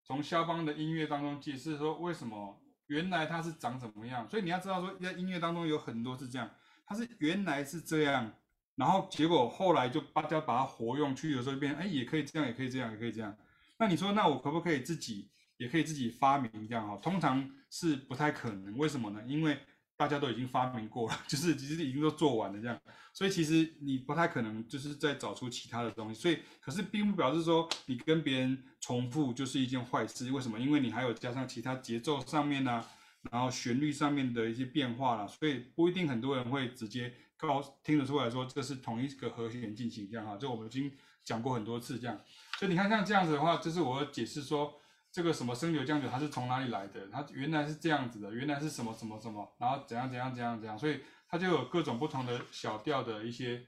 [0.03, 2.62] 从肖邦的音乐当中解释说为什么。
[2.93, 4.29] 原来它是长怎么样？
[4.29, 6.47] 所以你要知道说，在音乐当中有很多是这样，
[6.85, 8.31] 它是原来是这样，
[8.75, 13.35] 然后结果后来就大家把它活用去，有时候变，哎，也可以这样，也可以这样，也可以这样。
[13.79, 16.95] 那你说，那我可不可以自己也可以自己发明一样哈？
[17.01, 19.21] 通常是不太可能，为什么呢？
[19.25, 19.57] 因为
[19.95, 22.79] 大家都已经发明过了， 就是其实已经都做完了这样，
[23.13, 26.19] 所以其实你不太可能就是再找出其他的东西。
[26.19, 30.31] 所以，可是并不表示说你跟别人重复就是一件坏事。
[30.31, 30.59] 为什么？
[30.59, 32.83] 因为你还有加上其他节奏上面呢、
[33.31, 40.35] 然后旋律上面的一些变化了，所以不一定很多人会直接告听得出来说这是同一个和弦进行这样哈。
[40.39, 40.91] 这我们已经
[41.23, 42.19] 讲过很多次这样。
[42.57, 44.79] 所以你看像这样子的话，就是我解释说。
[45.13, 47.07] 这个什么升九降九，它是从哪里来的？
[47.11, 53.63] 它原来是这样子的，原来是什么什么什么，然后怎样怎样怎样怎样，所以它就有各种不同的小调的一些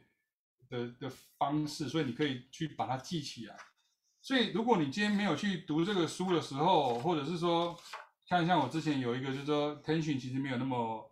[0.67, 3.55] 的的方式，所以你可以去把它记起来。
[4.23, 7.77] 所以如果你今天没有去读这个书的时候，或者是说，
[8.25, 11.11] 像像我之前有一个，就是说 tension 其实没有那么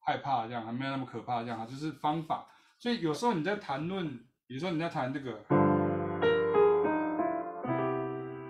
[0.00, 2.48] 害怕，这样还没有那么可怕，这样哈，就是方法。
[2.76, 4.18] 所以有时候你在谈论，
[4.48, 5.44] 比如说你在谈这个，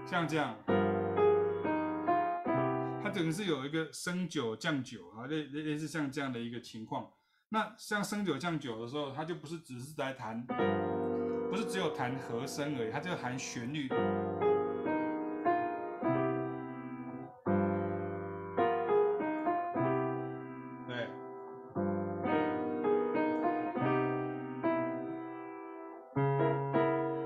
[0.06, 0.56] 像这样。
[3.11, 7.12] 等于是有一个升九降九啊，类类类似像这样的一个情况。
[7.48, 10.46] 那像升九降九的时候，它就不是只是在弹，
[11.50, 13.88] 不是只有弹和声而已，它就含旋律。
[20.86, 21.08] 对。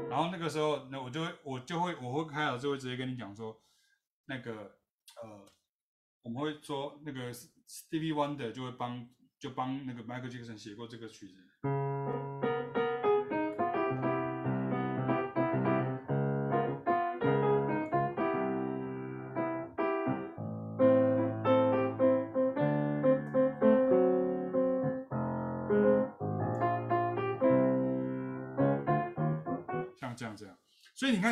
[0.09, 3.61] 然后那个时候，那我就会我就会我会开头就会直接跟你讲说，
[4.25, 4.53] 那个
[5.23, 5.53] 呃。
[6.25, 9.07] 我们会说那个 Stevie Wonder 就会帮
[9.39, 11.54] 就帮那个 Michael Jackson 写过这个曲子。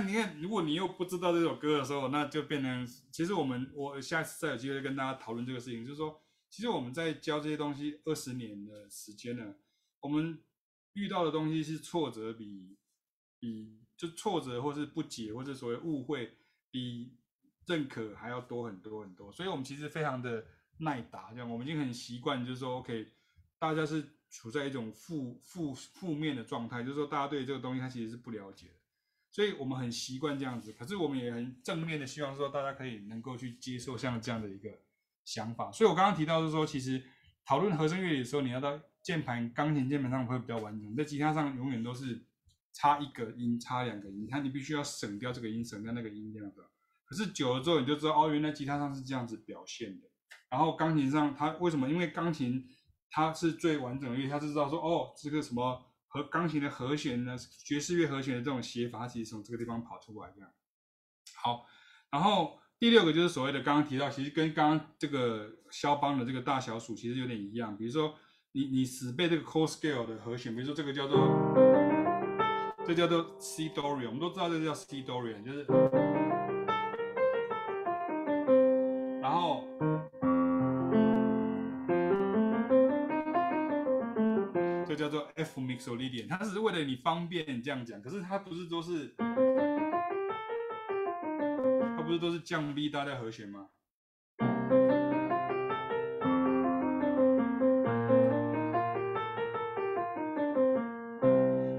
[0.07, 9.55] 你看，如果你又不知道这首歌的时候，那就变成，其实我们我下次再有机会跟大家讨论这个事情，就是说，其实我们在教这些东西二十年的时间呢，
[10.00, 10.38] 我们
[10.92, 12.76] 遇到的东西是挫折比
[13.40, 16.36] 比就挫折或是不解或者所谓误会
[16.70, 17.16] 比
[17.66, 20.44] 认可还要多很多很多，所以我们其实非常的
[20.78, 23.09] 耐打，这样我们已经很习惯，就是说，OK，
[23.59, 28.82] 大家是处在一种负负负面的状态，就是说，大家对这个东西他其实是不了解的。
[29.33, 34.68] 所以我们很习惯这样子，可是我们也很正面的希望说，大家可以能够去接受像这样的一个
[35.24, 35.72] 想法。
[35.72, 37.03] 所以我刚刚提到是说，其实
[37.47, 42.26] 讨论和声乐理的时候，你要到键盘、钢琴键盘上会比较完整，在吉他上永远都是
[42.74, 46.62] 差一个音、差两个音，它你必须要省掉这个音、省掉那个音这样的。
[47.07, 50.07] 可是久了之后，你就知道哦，原来吉他上是这样子表现的。
[50.51, 51.89] 然后钢琴上它为什么？
[51.89, 52.68] 因为钢琴
[53.11, 55.87] 它是最完整的，乐它是知道说哦，这个什么。
[56.12, 57.34] 和钢琴的和弦呢，
[57.64, 60.50] 爵士乐和弦的这种写法，其实从这个地方跑出来这样。
[61.34, 61.64] 好，
[62.10, 67.74] 然后第六个就是所谓的刚刚提到，其实跟刚刚这个肖邦的这个大小数其实有点一样。
[67.74, 68.14] 比如说
[68.52, 71.18] 你你死背这个 chord scale 的和弦，比如说这个叫做
[72.84, 75.64] 这叫做 C Dorian，我们都知道这个叫 C Dorian，就是
[85.73, 89.14] Mixolydian，它只是为了你方便这样讲，可是它不是都是，
[91.97, 93.68] 它不是都是降 B 大调和弦吗？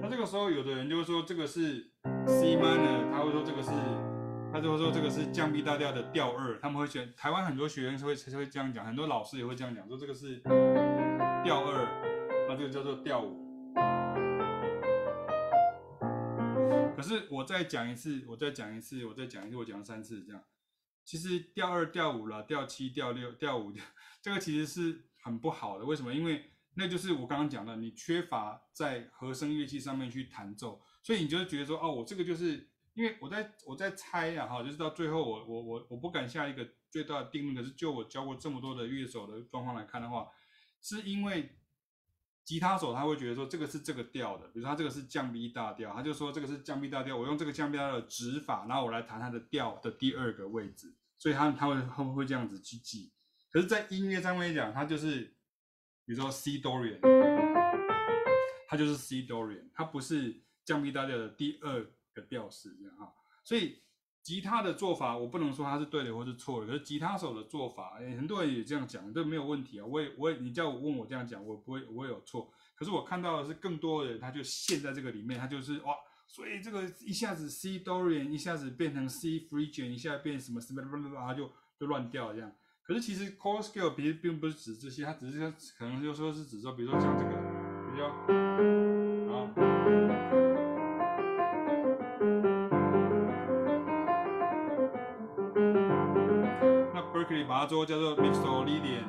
[0.02, 1.92] 那这个时候，有的人就会说这个是
[2.26, 3.70] C minor，他会说这个是，
[4.52, 10.42] 他就会说这个是降 B 大调的调二，他们会选台湾很多学员是会是会这样讲，很多老师也会这样讲，说这个是
[11.44, 11.88] 调二。
[12.46, 13.43] 那这个叫做调五，
[17.04, 20.42] 是我再讲一次，我再讲一次，我再讲一次，我讲了三次这样。
[21.04, 23.74] 其实调二、调五了，调七、调六、调五，
[24.22, 25.86] 这个其实是很不好的。
[25.86, 26.14] 为什么？
[26.14, 37.56] 因为那就是我刚刚讲的，你缺乏在和声乐器上面去弹奏，所以你就会觉得说，哦，我这个就是因为我在我在猜啊，哈，就是到最后我我我我不敢下一个最大的定论。
[37.56, 40.28] 可是就我教过这么多的乐手的状况来看的话，
[40.82, 41.58] 是因为。
[42.46, 53.12] 吉他手他会觉得说这个是这个调的，比如说他这个是降 B 大调，他就说这个是降 B 大调，我用这个降 B 大调的指法，然后我来弹它的调的第二个位置，所以他他会会不会这样子去记？
[53.52, 55.36] 可是，在音乐上面讲，它就是
[56.06, 57.00] 比如说 C Dorian，
[58.68, 63.14] 它就是 C Dorian，它不是降 B 大调的第二个调式这样哈，
[63.44, 63.83] 所以。
[64.24, 69.86] 吉他的做法，我不能说它是对的或是错的，可是吉他手的做法，很多人也这样讲，这没有问题啊。
[69.86, 72.50] 我也，我也，你叫我问我这样讲，我不会，我会有错。
[72.74, 75.94] 可是我看到的是更多的人，他就陷在这个里面，他就是哇，
[76.26, 82.50] 所以这个一下子 C Dorian，一下子变成 C Phrygian，一下变什么什么什么，啊，就就乱掉了这样。
[82.82, 87.32] 可是其实 Core Scale 其实并不是指这些，它只是可能就说是指说，比如说像这个，
[87.92, 88.08] 比较
[89.34, 90.43] 啊。
[97.64, 99.04] 叫做 Mixolydian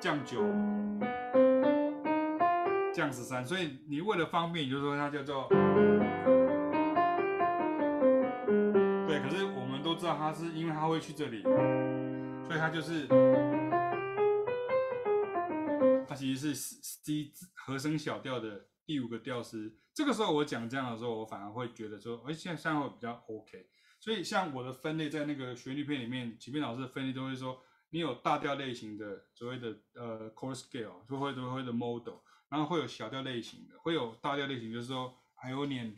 [0.00, 0.40] 降九
[2.92, 5.46] 降十三，所以你为了方便，你就说它叫做
[9.06, 9.20] 对。
[9.20, 13.06] 可是我们都知道，它是因为它会去这里，所以它就是
[16.06, 19.76] 它其实是 C 和声小调的第五个调式。
[19.92, 23.66] 这个时候我讲这样的时候，我反而会觉得说，哎，现在这样会比较 OK。
[24.04, 32.18] 所以，像我的分类在那个旋律片里面，启斌老师的分类都会说，你有大调类型的所谓的呃 chord scale，就会都会的 model，
[32.50, 35.94] 然后会有小调类型的，会有大调类型，就是说 Ionian，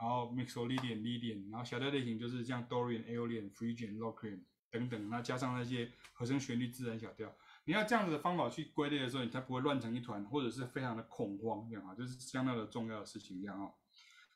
[0.00, 7.34] 然后 Mixolydian、Lydian，然后小调类型就是像 Dorian、Aeolian、Phrygian、Locrian 等等，那加上那些和声旋律自然小调，
[7.64, 13.68] 你要这样子的方法去归类的时候，你才不会乱成一团，或者是非常的恐慌，这样啊，就是相当的重要的事情，这样啊。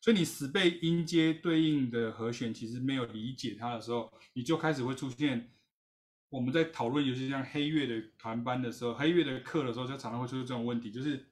[0.03, 5.55] 所以你死背音阶对应的和弦，其实没有理解它的时候，你就开始会出现
[6.29, 11.25] 我们在讨论，尤其像黑月的团班的时候，黑月的课的时候，就常常会出现这种问题，就是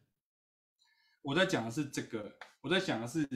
[1.23, 3.27] 我在讲的是这个，我在讲的是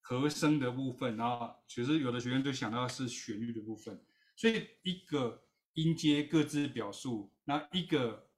[0.00, 4.00] 和声的部分，然后其实有的学生就想到是旋律的部分，
[4.36, 5.42] 所以一个
[5.74, 8.28] 音阶各自表述，那一个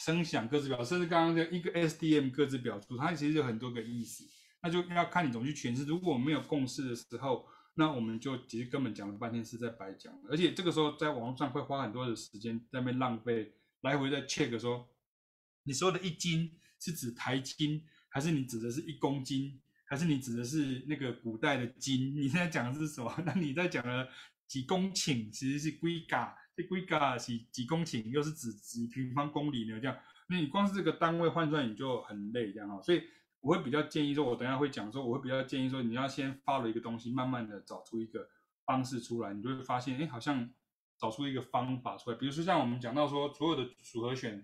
[0.00, 4.24] 声响各自表，甚至刚刚的一个 SDM 各自表述，它其实有很多个意思，
[4.62, 5.84] 那就要看你怎么去诠释。
[5.84, 13.52] 如果没有共识的时候，那我们就其实根本讲了半天是在白讲，而且这个时候在网络上会花很多的时间在那边浪费，
[13.82, 14.88] 来回在 check 说，
[15.62, 19.60] 你说的一斤是指台斤，还是你指的是一公斤？
[19.84, 22.14] 还是你指的是那个古代的斤？
[22.20, 23.12] 你现在讲的是什么？
[23.26, 24.08] 那你在讲的
[24.46, 29.80] 几公顷其实是几嘎，这几嘎是几公顷，又是指几平方公里呢？
[29.80, 29.96] 这样，
[30.28, 32.80] 那你光是这个单位换算你就很累，这样哈。
[32.82, 33.02] 所以
[33.42, 38.28] 我会比较建议说，我等下会讲说，我会比较建议说，你要先 follow 一个东西，慢慢的找出一个
[38.66, 40.50] 方式出来，你就会发现，哎，好像
[40.98, 42.16] 找出一个方法出来。
[42.18, 44.42] 比如说像我们讲到说，所有的组合弦。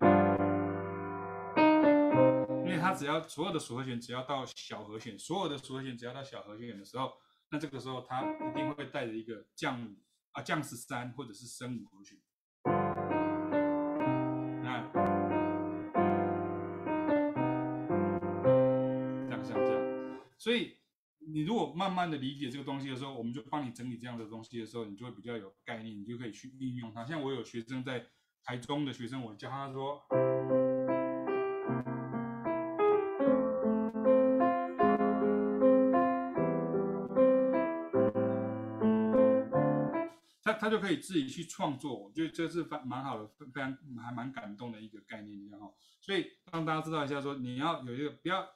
[2.65, 7.13] 因为它只要所有的属和弦只要到小和弦，所有的属和弦只要到小和弦的时候，
[7.51, 9.95] 那这个时候它一定会带着一个降
[10.33, 12.19] 啊降十三或者是升五和弦。
[20.47, 20.77] 所以
[21.19, 27.05] 你如果慢慢的理解这个东西的时候，我们就帮你整理这样的东西的时候，你就会比较有概念，你就可以去运用它。
[27.05, 28.07] 像我有学生在
[28.45, 30.01] 台中的学生，我教他说。
[40.45, 45.75] 他他就可以自己去创作，我觉得这是蛮蛮好的，非常还蛮感动的一个概念，这样哈。
[46.01, 48.49] 所以让大家知道一下，说你要有一个不要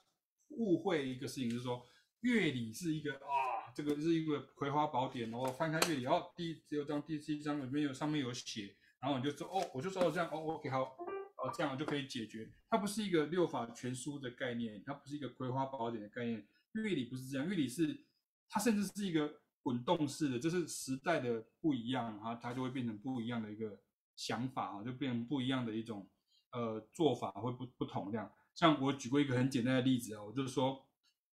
[0.50, 1.84] 误会一个事情，就是说
[2.20, 12.50] 乐理是一个啊，这个是一个葵花宝典，然后翻开乐理，哦，第只有章第七章里面有上面有写，然后你就说哦，我就说这样哦，OK 好，哦这样我就可以解决。
[12.68, 18.04] 它不是一个六法全书的概念，它不是一个葵花宝典的概念，乐理不是这样，乐理是
[18.48, 19.40] 它甚至是一个。
[19.62, 23.78] 滚动式的，就是时代的不一样哈，它就会变成不一样的一个
[24.16, 26.08] 想法啊，就变成不一样的一种
[26.52, 28.32] 呃做法会不不同这样。
[28.60, 30.86] 像我举过一个很简单的例子啊，我就是说，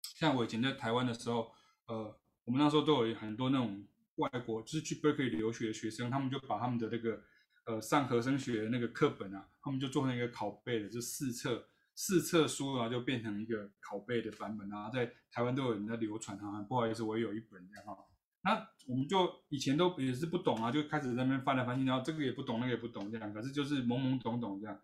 [0.01, 1.53] 像我以前在台湾的时候，
[1.85, 7.23] 呃，我们那时候都有很多那种外国就是去 Berkeley 留学的学生，他们就把他们的那个
[7.63, 11.65] 呃上和声学的那个课本啊，他们就做成一个拷贝的，就四册。
[11.95, 16.59] 试册书啊，就变成一个拷贝的版本啊，在台湾都有人在流传啊。
[16.63, 17.95] 不好意思，我也有一本这样哈。
[18.41, 24.77] 那我们就以前都也是不懂啊，就开始在那边翻来翻去，然后这个也不懂，那个也不懂这样，可是就是懵懵懂懂这样。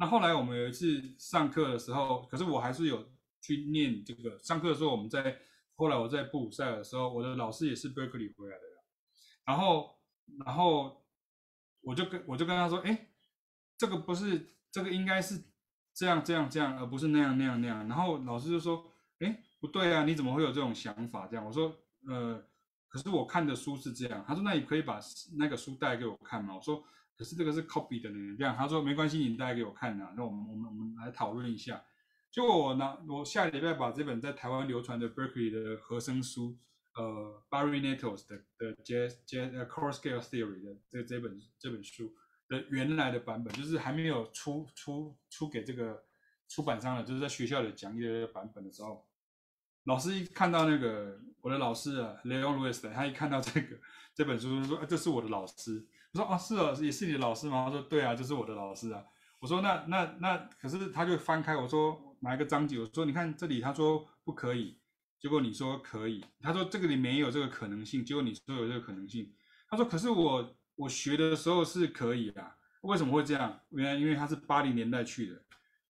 [0.00, 3.06] 那后来我们有一次上课的时候，可是我还是有
[3.42, 4.38] 去念这个。
[4.38, 5.38] 上课的时候，我们在
[5.74, 8.62] 后来我在布鲁塞尔的时候，我的老师也是 Berkeley 回来的。
[9.44, 9.98] 然后，
[10.44, 11.04] 然后
[11.82, 13.08] 我就跟我就跟他说，哎，
[13.76, 15.38] 这个不是，这个应该是
[15.92, 17.86] 这样这样这样，而不是那样那样那样。
[17.86, 21.26] 然后老师就说，哎，不对啊，你怎么会有这种想法？
[21.26, 21.76] 这样我说，
[22.08, 22.42] 呃。
[22.88, 24.98] 可是我看的书是这样，他说，那你可以把
[25.38, 26.56] 那个书带给我看吗？
[26.56, 26.82] 我说，
[27.20, 31.84] 可是这个是 copy 的呢，这样他说没关系，你带给我看啊，那我们我们我们来讨论一下。
[32.30, 36.56] 结果我呢，我下礼拜把这本在台湾流传的 Berkeley 的和声书，
[36.94, 42.14] 呃，Barry Nettles 的的 ja J A Chord Scale Theory 的这这本这本书
[42.48, 46.02] 的原来的版本，就是还没有出出出给这个
[46.48, 49.06] 出版商的，就是在学校里讲义的版本的时候。
[49.84, 53.76] 老师一看到那个我的老师啊，Leon Lewis 他一看到这个
[54.14, 59.02] 这本书，就说：“啊，这是我的老师。”我说：“啊，是啊，也是你的老师吗？”他说：“对啊，就是我的老师啊。”
[59.40, 62.78] 我说：“那那那，可是他就翻开我说哪一个章节？
[62.78, 64.78] 我说你看这里，他说不可以，
[65.18, 66.24] 结果你说可以。
[66.40, 69.32] 他说这个里没有这个可能性，结果你说有这个可能性。
[69.68, 73.60] 他说可是我我学的时候是可以啊，为什么会这样？
[73.70, 75.42] 原来因为他是八零年代去的。”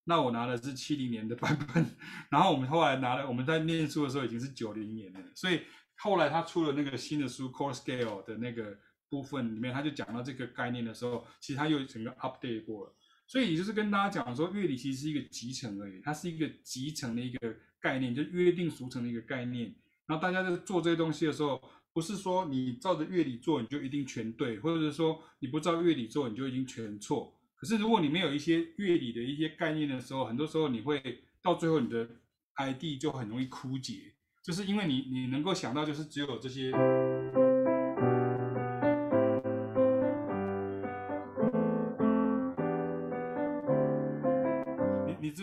[0.04, 1.86] 那我拿的是七零年的版本，
[2.30, 5.62] 然后我们后来拿了，我们在念书的时候已经是九零年了，所以
[5.98, 8.76] 后来他出了那个新的书《Core Scale》的那个
[9.10, 12.94] 部分里面，他就讲到这个概念的时候，其实他又整个 update 过了。
[13.26, 19.74] 所以也就是跟大家讲说，乐理其实是一个集成而已，它是一个集成的一个概念，就约定俗成的一个概念。
[20.06, 27.36] 然后大家在做这些东西的时候，不是说你照着乐理做你就一定全对，或者是说你不照乐理做你就已经全错。
[27.54, 32.08] 可是，如果你没有一些乐理的一些概念的时候，很多时候你会到最后你的
[32.54, 36.72] ID 就很容易枯竭，就是因为你你能够想到就是只有这些，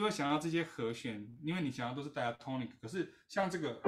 [0.09, 2.69] 想到这些和弦，因为你想要都是 diatonic。
[2.81, 3.81] 可是像这个。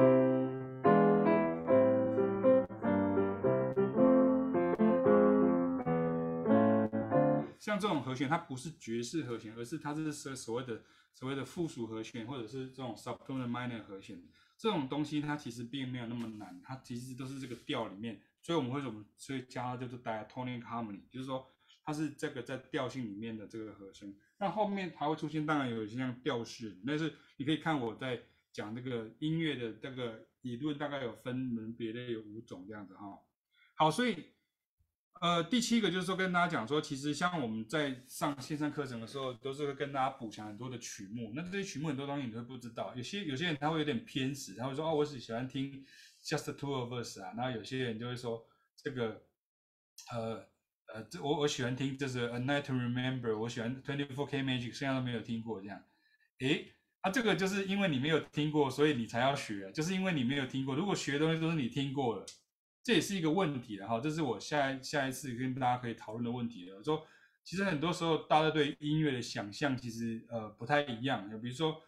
[7.59, 10.81] 像这种和弦，它不是爵士和弦，而是它是所所谓的
[11.13, 14.23] 所谓的附属和弦，或者是这种 subtonal minor 和弦。
[14.57, 19.05] 这种东西它其实并没有那么难，它其实都是这个调里面，所以我们会怎么？
[19.17, 21.47] 所以加就是 diatonic harmony，就是说
[21.83, 24.15] 它是这个在调性里面的这个和声。
[24.39, 28.19] 那后面还会出现，当然有一些像调式，但是你可以看我在
[28.51, 33.19] 讲这个音乐的这个理论，大概有分门别类有五种这样子哈。
[33.75, 34.15] 好，所以。
[35.21, 41.33] 呃，第七个就是说跟大家讲说，其实像我们在上线上课程的时候，都是会跟大家补强很多的曲目。
[41.35, 45.85] 那这些曲目很多东西你都不知道，有些有些人他会有点偏执，他会说哦，我只喜欢听
[46.23, 47.33] Just Two of Us 啊。
[47.35, 49.21] 然后有些人就会说这个，
[50.13, 50.47] 呃
[50.93, 55.81] 呃，这我我喜欢听就是 A Night to Remember，我喜欢 Twenty Four K Magic，现在都没有听过这样。
[56.39, 56.71] 诶，
[57.01, 60.75] 啊，这个就是因为你没有听过，所以你才要学，就是因为你没有听过。
[60.75, 62.25] 如果学的东西都是你听过了。
[62.81, 66.81] 这也是一个问题的哈，这是我下下一次跟大家可以讨论的问题了。
[66.81, 67.05] 说
[67.43, 71.29] 其实很多时候大家对音乐的想象其实呃不太一样。
[71.41, 71.79] 比如说，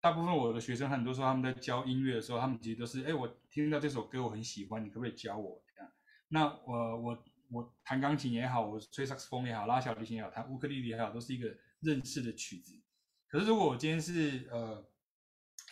[0.00, 5.90] 大部分我的学生很多时候他们在教音乐的时候，他们其实都是哎，我听到这首歌我很喜欢，你可不可以教我这样？
[6.28, 12.80] 那我我我弹钢琴也好，我吹萨克斯风也好，拉小提琴也好，弹乌克丽丽也好，都是一个认识的曲子。
[13.28, 14.84] 可是如果我今天是呃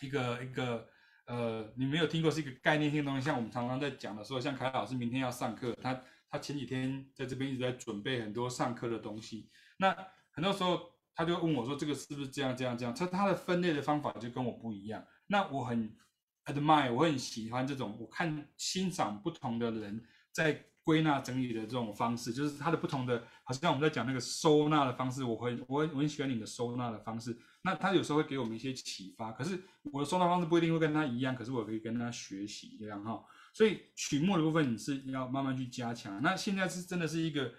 [0.01, 0.89] 一个一个。
[1.25, 9.49] 呃，你没有听过是一个概念性的东西，像我们常常在讲的时候，像凯老师明天要上课，他他前几天在这边一直在准备很多上课的东西。
[9.77, 9.95] 那
[10.31, 10.81] 很多时候
[11.15, 12.93] 他就问我说，这个是不是这样这样这样？
[12.93, 15.01] 他他的分类的方法就跟我不一样。
[15.27, 15.95] 那我很
[16.43, 20.03] admire，我很喜欢这种，我看欣赏不同的人
[20.33, 27.37] 在归纳整理的这种方式，就是它的不同的，好像我们在讲那个收纳的方式，我很我很我很喜欢你的收纳的方式。
[27.65, 33.23] 那他有时候会给我们一些启发，可是我的收纳方式不一定会跟他一样，可是我可以跟他学习这样哈。
[33.53, 36.21] 所以曲目的部分你是要慢慢去加强。
[36.21, 37.53] 那现在是真的是一个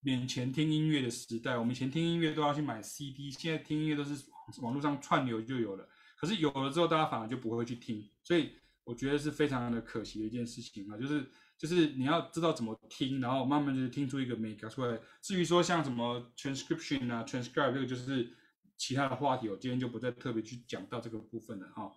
[0.00, 4.24] 免钱听音乐的时代，我们以前听音乐都要去买 CD，现在听音乐都是
[4.60, 5.88] 网络上串流就有了。
[6.16, 8.52] 可是有了之后，大家反而就不会去听，所以
[8.84, 11.28] 我觉得是非常的可惜的一件事情啊，就是
[11.58, 14.98] 就是你要知道怎么听，然后慢慢就是听出一个美感出来。
[15.20, 18.32] 至于说像什么 transcription 啊，transcribe 这个就是。
[18.80, 21.90] 其他的话题，我今天就不再特别去讲到这个部分了哈。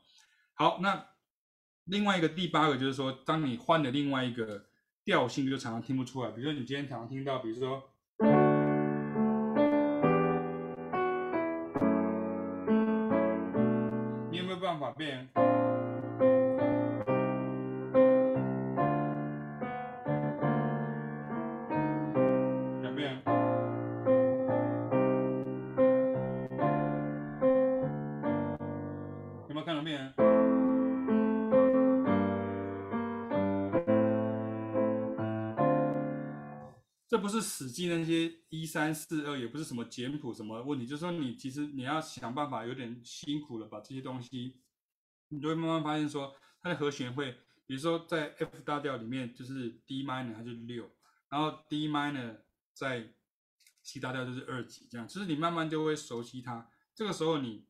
[0.55, 1.05] 好，那
[1.83, 4.65] 另外一个第八个就是说，当你换了另外一个
[5.05, 6.31] 调性，就常常听不出来。
[6.31, 7.83] 比如说你今天常常听到，比如说，
[14.31, 15.29] 你有没有办法变？
[37.11, 44.61] 这不是死记那些一三四二，也不是什么简谱什么问题，就是说你其实你要想办法，有点辛苦了，把这些东西，
[45.27, 47.33] 你就会慢慢发现说，它的和弦会，
[47.65, 50.89] 比如说在 F 大调里面就是 D minor 它就是六，
[51.27, 52.37] 然后 D minor
[52.73, 53.13] 在
[53.83, 57.67] C 大调就是二级，这样，就是你慢慢就会熟悉它，这个时候你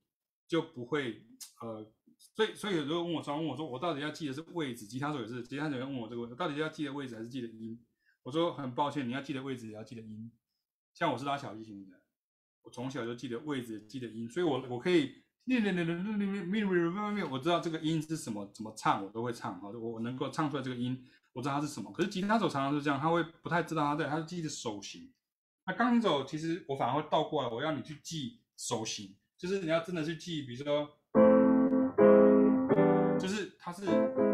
[0.47, 1.25] 就不会
[1.61, 1.91] 呃，
[2.35, 7.83] 所以所以有时候问我说，问我说我到底要记得是位置，吉他手也是，吉他手要问我这个问题，到底要记得位置还是记得音？
[8.23, 10.31] 我说很抱歉，你要记得位置，也要记得音。
[10.93, 11.99] 像我是拉小提琴的，
[12.61, 19.59] 我从小就记得位置，记得音，所以我我可以练练练练练练练，我知道这个音是什么，怎么唱我都会唱。
[19.59, 21.03] 好，我能够唱出来这个音，
[21.33, 21.91] 我知道它是什么。
[21.91, 25.11] 可是吉他手常常是这样，他会不太知道他在，他是记得手型。
[25.65, 30.89] 那钢琴手其实我反而会倒过来，我要你去记手型，就是你要真的去记，比如说，
[33.19, 34.30] 就是它是。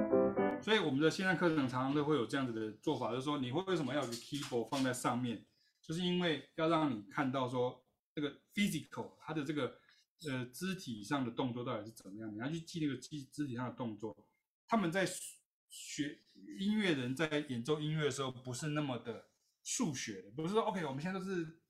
[0.68, 5.46] 所以我们的线上课程常常都会有这样子的做法，就是说你会为什么要有个 keyboard 放在上面，
[5.82, 7.82] 就是因为要让你看到说
[8.14, 9.80] 这个 physical 它的这个
[10.28, 14.14] 呃肢体上的动作到底是怎么样，你要去记那个肢肢体上的动作。
[14.68, 15.08] 他们在
[15.70, 16.20] 学
[16.60, 19.30] 音乐人在演奏音乐的时候不是那么的
[19.64, 21.62] 数学的，不是说 OK 我们现在都是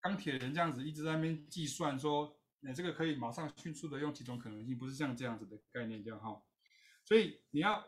[0.00, 6.40] 钢铁人这样子一直在那边计算说，那这个可以马上迅速的用几种可能性，不是像这样子的概念这样哈。
[7.02, 7.84] 所以你要。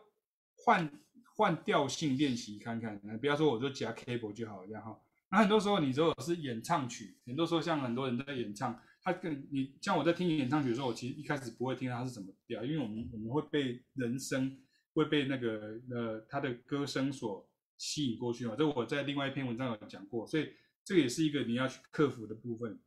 [0.57, 0.91] 换
[1.35, 4.99] 换调性练习看看，不要说我就夹 cable 就好了这样哈。
[5.29, 14.57] 那很多时候你如果是演唱曲，很多时候像很多人在演唱，他跟你像我在听演唱曲的时候，我其实一开始不会听它是什么调，因为我们我们会被人声
[14.93, 17.47] 会被那个呃他的歌声所
[17.77, 18.55] 吸引过去嘛。
[18.57, 20.53] 这我在另外一篇文章有讲过，所以
[20.83, 22.79] 这也是一个你要去克服的部分。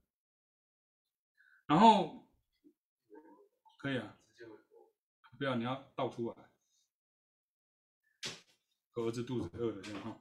[1.67, 2.27] 然后
[3.79, 4.19] 可以啊，
[5.39, 6.50] 不要你要倒出来。
[9.05, 10.17] 儿子肚子饿了这样哈，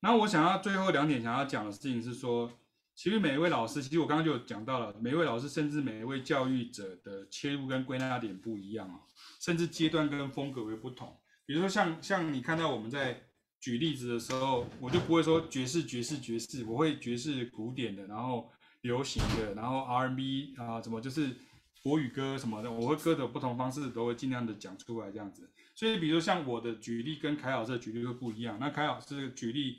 [0.00, 2.50] 然后我想要最后两点想要讲的事情是说，
[2.94, 9.00] 其实每一位老师，其实我刚刚就有讲到了，每一位老师甚至每一位教育者的切入跟归纳点不一样啊，
[9.40, 11.16] 甚至阶段跟风格会不同。
[11.46, 13.22] 比如说像像你看到我们在
[13.60, 18.50] 举例子的时候，我就不会说爵士爵士爵士，我会爵士古典的，然后
[18.82, 21.34] 流行的，然后 R&B 啊，怎么就是
[21.82, 25.50] 国语歌什么的，我会歌的不同方式都会尽量的讲出来这样子。
[25.74, 29.78] 所以比如说像我的举例跟凯老师的举例会不一样，那凯老师的举例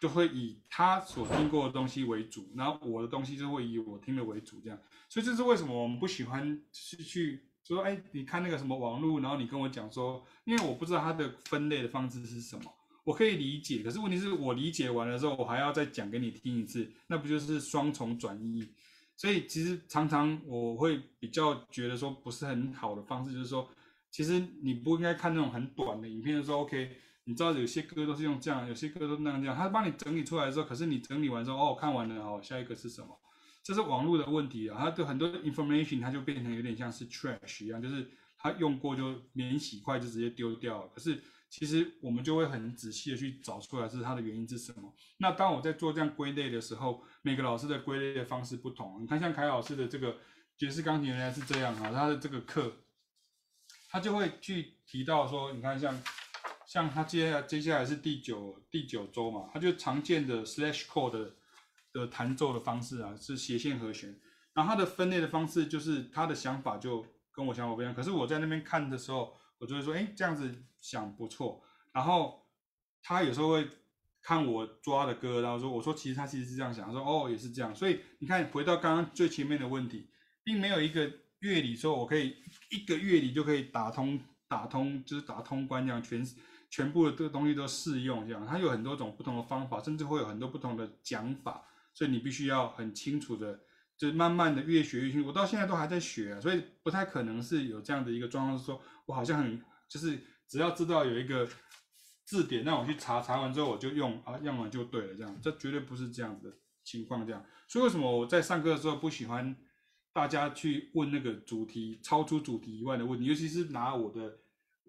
[0.00, 4.78] 就会以他所听过的东西为主，然后我的东西就会以我听的为主这样。
[5.08, 12.64] 所以这是为什么我们不喜欢去去说，哎，你看那个什么网络，然后你跟我讲说，因为我不知道它的分类的方式是什么。
[13.04, 18.68] 我可以理解，可是问题是我理解完了之后，我还要再讲给你听一次，那不就是双重转移？
[19.16, 23.68] 所以其实常常我会比较觉得说不是很好的方式，就是说，
[24.10, 33.08] 其实你不应该看那种很短的影片，就说 OK，你知道有些歌都是用这样，有些歌都那样这样，他帮你整理出来之后，可是你整理完之后，哦，看完了哦，下一个是什么？
[33.62, 41.22] 这是网络的问题啊，它的很多 information 它就变成有点像是 trash 一样，就是它用过就免洗筷就直接丢掉了，可是。
[41.50, 44.94] 其实我们就会很仔细的去找出来是它的原因是什么。
[45.16, 49.00] 那当我在做这样归类的时候，每个老师的归类的方式不同。
[49.00, 50.18] 你看，像凯老师的这个
[50.58, 52.70] 爵士钢琴原来是这样啊，他的这个课，
[53.88, 56.00] 他就会去提到说，你看像
[56.66, 61.34] 像他接下来接下来是第九第九周嘛，他就常见的 slash chord 的
[61.92, 64.20] 的弹奏的方式啊，是斜线和弦。
[64.52, 67.94] 然后他的分类的方式就是他的想法就跟我想法不一样。
[67.94, 70.64] 可是我在那边看的时候，我就会说，哎，这样子。
[70.80, 71.60] 想不错，
[71.90, 72.46] 然后
[73.02, 73.68] 他有时候会
[74.22, 80.08] 看我抓的歌，然后说：“我说其实他其实是这样想。”说：“哦，也是这样。”所以你看，回到刚刚最前面的问题，
[80.44, 82.36] 并没有一个乐理说我可以
[82.70, 86.26] 一个乐理就可以打通打通，就是打通关这样，全
[86.70, 88.46] 全部的这个东西都适用这样。
[88.46, 91.64] 它有很多种不同的方法，甚至会有很多不同的讲法，
[91.94, 93.60] 所以你必须要很清楚的，
[93.96, 95.28] 就是慢慢的越学越清楚。
[95.28, 100.18] 我到现在都还在学啊，所以不太可能是有这样的一个状况，说我好像很就是。
[100.48, 101.46] 只要知道有一个
[102.24, 107.44] 字典，那我去查，查完之后我就用啊，用完就对了，这样，这绝对不是这样子的情况，这样。
[107.68, 109.54] 所以为什么我在上课的时候不喜欢
[110.12, 114.38] 大家去问那个主题超出主题以外的问题，尤其是拿我的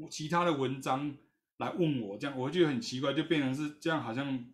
[0.10, 1.16] 其他的文章
[1.58, 4.46] 来问我，这样我就觉得很奇怪，就变成是这样，好像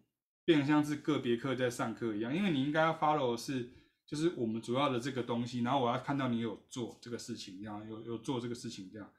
[0.43, 3.71] 变成像是个别课在上课一样，因为你应该要 follow 是
[4.05, 9.09] 就是我们主要的这个东西，然后我要看到你有做这个事情，这样有有做这个事情这样。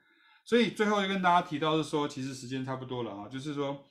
[0.45, 3.85] 所以最后就跟大家提到是说，其实时间差不多了啊，就是说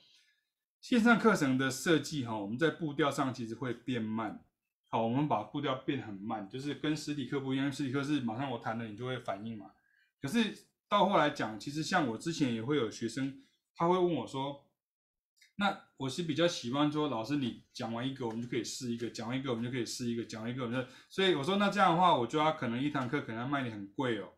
[0.80, 4.42] 线上课程的设计哈，我们在步调上其实会变慢。
[4.88, 9.72] 好，我们把步调变很慢，就是跟实体课不一样，实体课是马上我谈了你就会反应嘛。
[10.20, 13.42] 可是到后来讲，其实像我之前也会有学生，
[13.74, 14.64] 他会问我说，
[15.56, 24.32] 那我是比较喜欢说，老师你讲完一个，我们就可以试一个；讲完一个，我们就可以试一个；讲完一个，我们就，所以我说那这样的话，我就要可能一堂课可能要卖你很贵哦。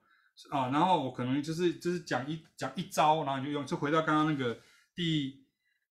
[0.51, 4.61] 啊，然后我可能就是就是讲一讲一招，然后你就用，就回到刚刚那个
[4.95, 5.45] 第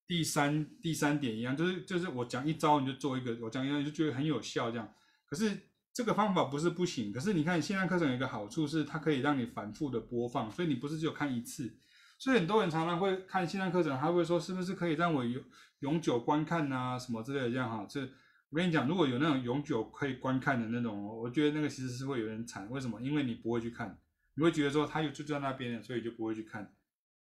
[0.07, 4.93] 第三第三点一样，就是就是我讲一招你就做一个，我讲一招你就觉得很有效这样。
[5.25, 5.51] 可是
[5.93, 11.77] 这个方法不是不行，可是你看线上课程有一个好处是它可以让你反复的播放，所以你不是只有看一次。
[12.17, 15.43] 所以很多人常常会看线上课程，他会说是不是可以让我永
[15.81, 17.85] 永久观看啊什么之类的这样哈。
[17.89, 18.01] 这
[18.49, 22.69] 我跟你讲，如果有那种永久可以观看的那种，我觉得那个其实是会有点惨。
[22.71, 23.01] 为什么？
[23.01, 23.99] 因为你不会去看。
[24.35, 26.71] 你会觉得说他就就在那边，所以就不会去看。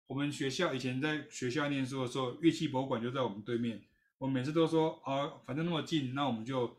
[0.06, 3.82] 我们学校以前在学校念书的时候，乐器博物馆就在我们对面。
[4.18, 6.78] 我每次都说啊，反正那么近，那我们就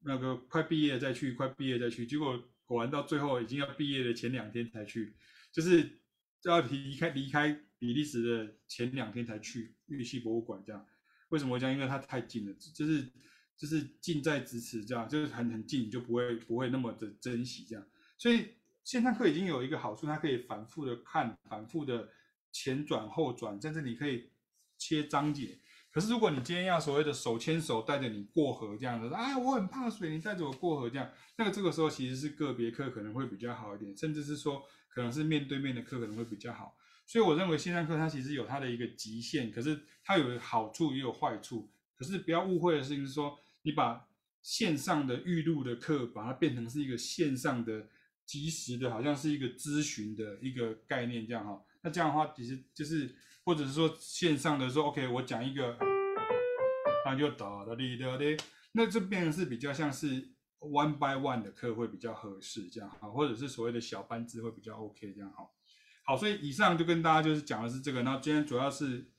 [0.00, 2.06] 那个快毕业再去，快毕业再去。
[2.06, 5.16] 结果果然到最后已经要毕业的前两天才去，
[5.50, 5.98] 就是
[6.44, 10.86] 要离开离开比利时的前两天才去乐器博物馆这样。
[11.30, 11.74] 为什么这样？
[11.74, 13.10] 因为它太近了，就是
[13.56, 17.84] 就是近在咫尺这样，就是很很近，就不会不会那么的珍惜这样，
[18.16, 18.50] 所以。
[18.84, 22.08] 线上课已经有一个好处，它可以反复的看，反复的
[22.52, 24.30] 前转后转，甚至你可以
[24.76, 25.58] 切章节。
[25.90, 36.76] 可是如果你今天要所谓的手牵手带着你过河这样子，啊，我很怕水，你带着我过河这样，那个这个时候其实是个别课可能会比较好一点，甚至是说可能是面对面的课可能会比较好。
[37.06, 41.70] 所以我认为线上课它其实有它的一个极限，可是它有好处也有坏处。
[41.96, 44.06] 可是不要误会的事情是说，你把
[44.42, 47.88] 线上的预录的课把它变成是一个线上的。
[48.28, 51.64] 即时的，好像是一个咨询的一个概念，这样哈。
[51.88, 55.74] 那这样的话，其实就是，或者是说线上的说，OK，我讲一个，
[57.06, 58.36] 那就哒哒哩哒哩，
[58.72, 65.48] 那这变成是比较像是 one by one 的课会比较合适，这样哈，或者是所谓的小班制会比较 OK，这样哈。
[66.04, 69.10] 好，所以以上就跟大家就是讲的是这个，那今天主要是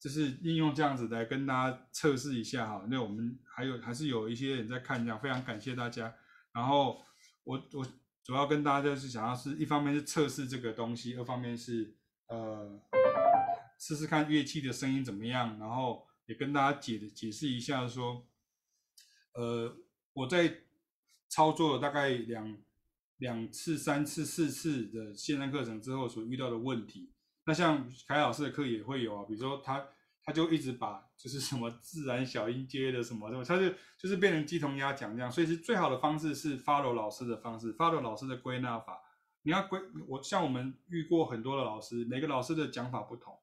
[0.00, 2.86] 就是应用这样子来跟大家测试一下哈。
[2.88, 6.14] 那我们还有还是有一些人在看这样，非常感谢大家。
[6.54, 7.02] 然后
[7.42, 7.86] 我我
[8.22, 11.94] 主要跟大家就是想要是一方面是测试这个东西，二方面是
[12.28, 12.80] 呃
[13.78, 18.26] 试试看乐器的声音怎么样，然后也跟大家解解释一下说，
[19.34, 19.76] 呃
[20.12, 20.62] 我在
[21.28, 22.56] 操作了大概两
[23.18, 27.10] 两次、三次、四次的线上课程之后所遇到的问题。
[27.46, 29.86] 那像凯老师的课也会有啊，比如说他
[30.22, 33.68] 他就一直把就是什么自然小音阶的什么什么，他就
[33.98, 38.98] 就是变成鸡同鸭讲这样，所以是最好的方式是 follow 老师的方式，follow 老师的归纳法。
[39.44, 43.38] 你要归我像我们遇过很多的老师，每个老师的讲法不同。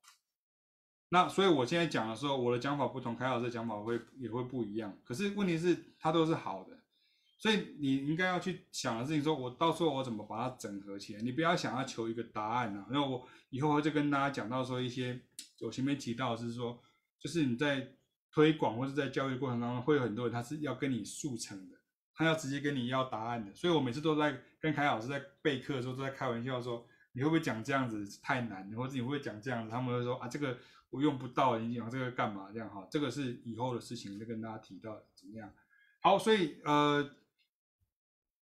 [1.09, 4.97] 那所以我现在讲的时候，我的讲法不同，凯老师的讲法会也会不一样。
[5.03, 6.77] 可是问题是，他都是好的。
[7.37, 11.21] 所以你应该要去想的事情，说我到时候我怎么把它整合起来？
[11.21, 12.85] 你不要想要求一个答案啊。
[12.89, 15.19] 那我以后会就跟大家讲到说一些，
[15.59, 16.81] 我前面提到的是说，
[17.19, 17.95] 就是你在
[18.31, 21.77] 推广或者在教育过程当中，会有很多人他是要跟你速成的，
[22.13, 23.53] 他要直接跟你要答案的。
[23.53, 29.71] 所以我每次都在跟凯老师在备课的时候都在开玩笑说，你会不会讲这样子太难，或者你会不会讲这样子？
[29.71, 30.57] 他们会说啊，这个
[30.89, 32.49] 我用不到，你讲这个干嘛？
[32.53, 35.51] 这样哈，这个是以后的事情，就跟大家提到怎么样？
[36.01, 37.15] 好，所以呃。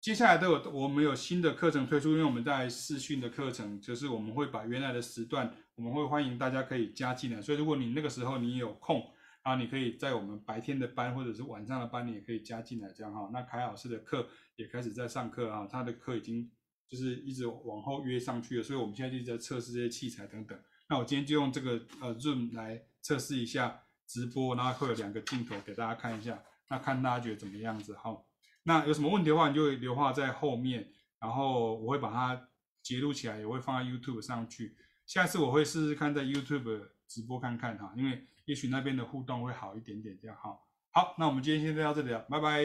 [0.04, 7.42] 接下来都有我们有新的课程推出，因为我们在试训的课程，就是我们会把原来的时段，我们会欢迎大家可以加进来。
[7.42, 9.10] 所以如果你那个时候你有空，
[9.44, 13.30] 啊，你可以在我们白天的班或者是晚上的班，你也可以加进来，这样哈。
[13.32, 16.50] 那凯老师的课也开始在上课啊，他的课已经
[16.88, 20.58] 就是一直往后约上去了，所以我们现在就在测试这些器材等等。
[20.90, 28.18] 那我今天就用这个呃 Zoom 来测试一下直播，然后会有两个镜头给大家看一下，那看大家觉得怎么样子哈。
[28.64, 30.90] 那有什么问题的话，你就留话在后面，
[31.20, 32.50] 然后我会把它
[32.82, 34.78] 截录起来，也会放在 YouTube 上去。
[35.06, 40.60] 下次我会试试看在 YouTube 直播看看哈，因为也许那边的互动会好一点点，这样哈。
[40.92, 42.64] 好，那我们今天先到这里了，拜拜。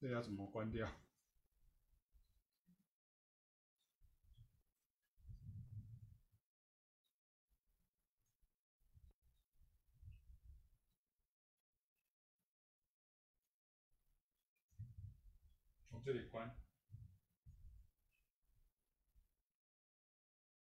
[0.00, 0.86] 这要怎么关掉？
[16.04, 16.63] 这里关。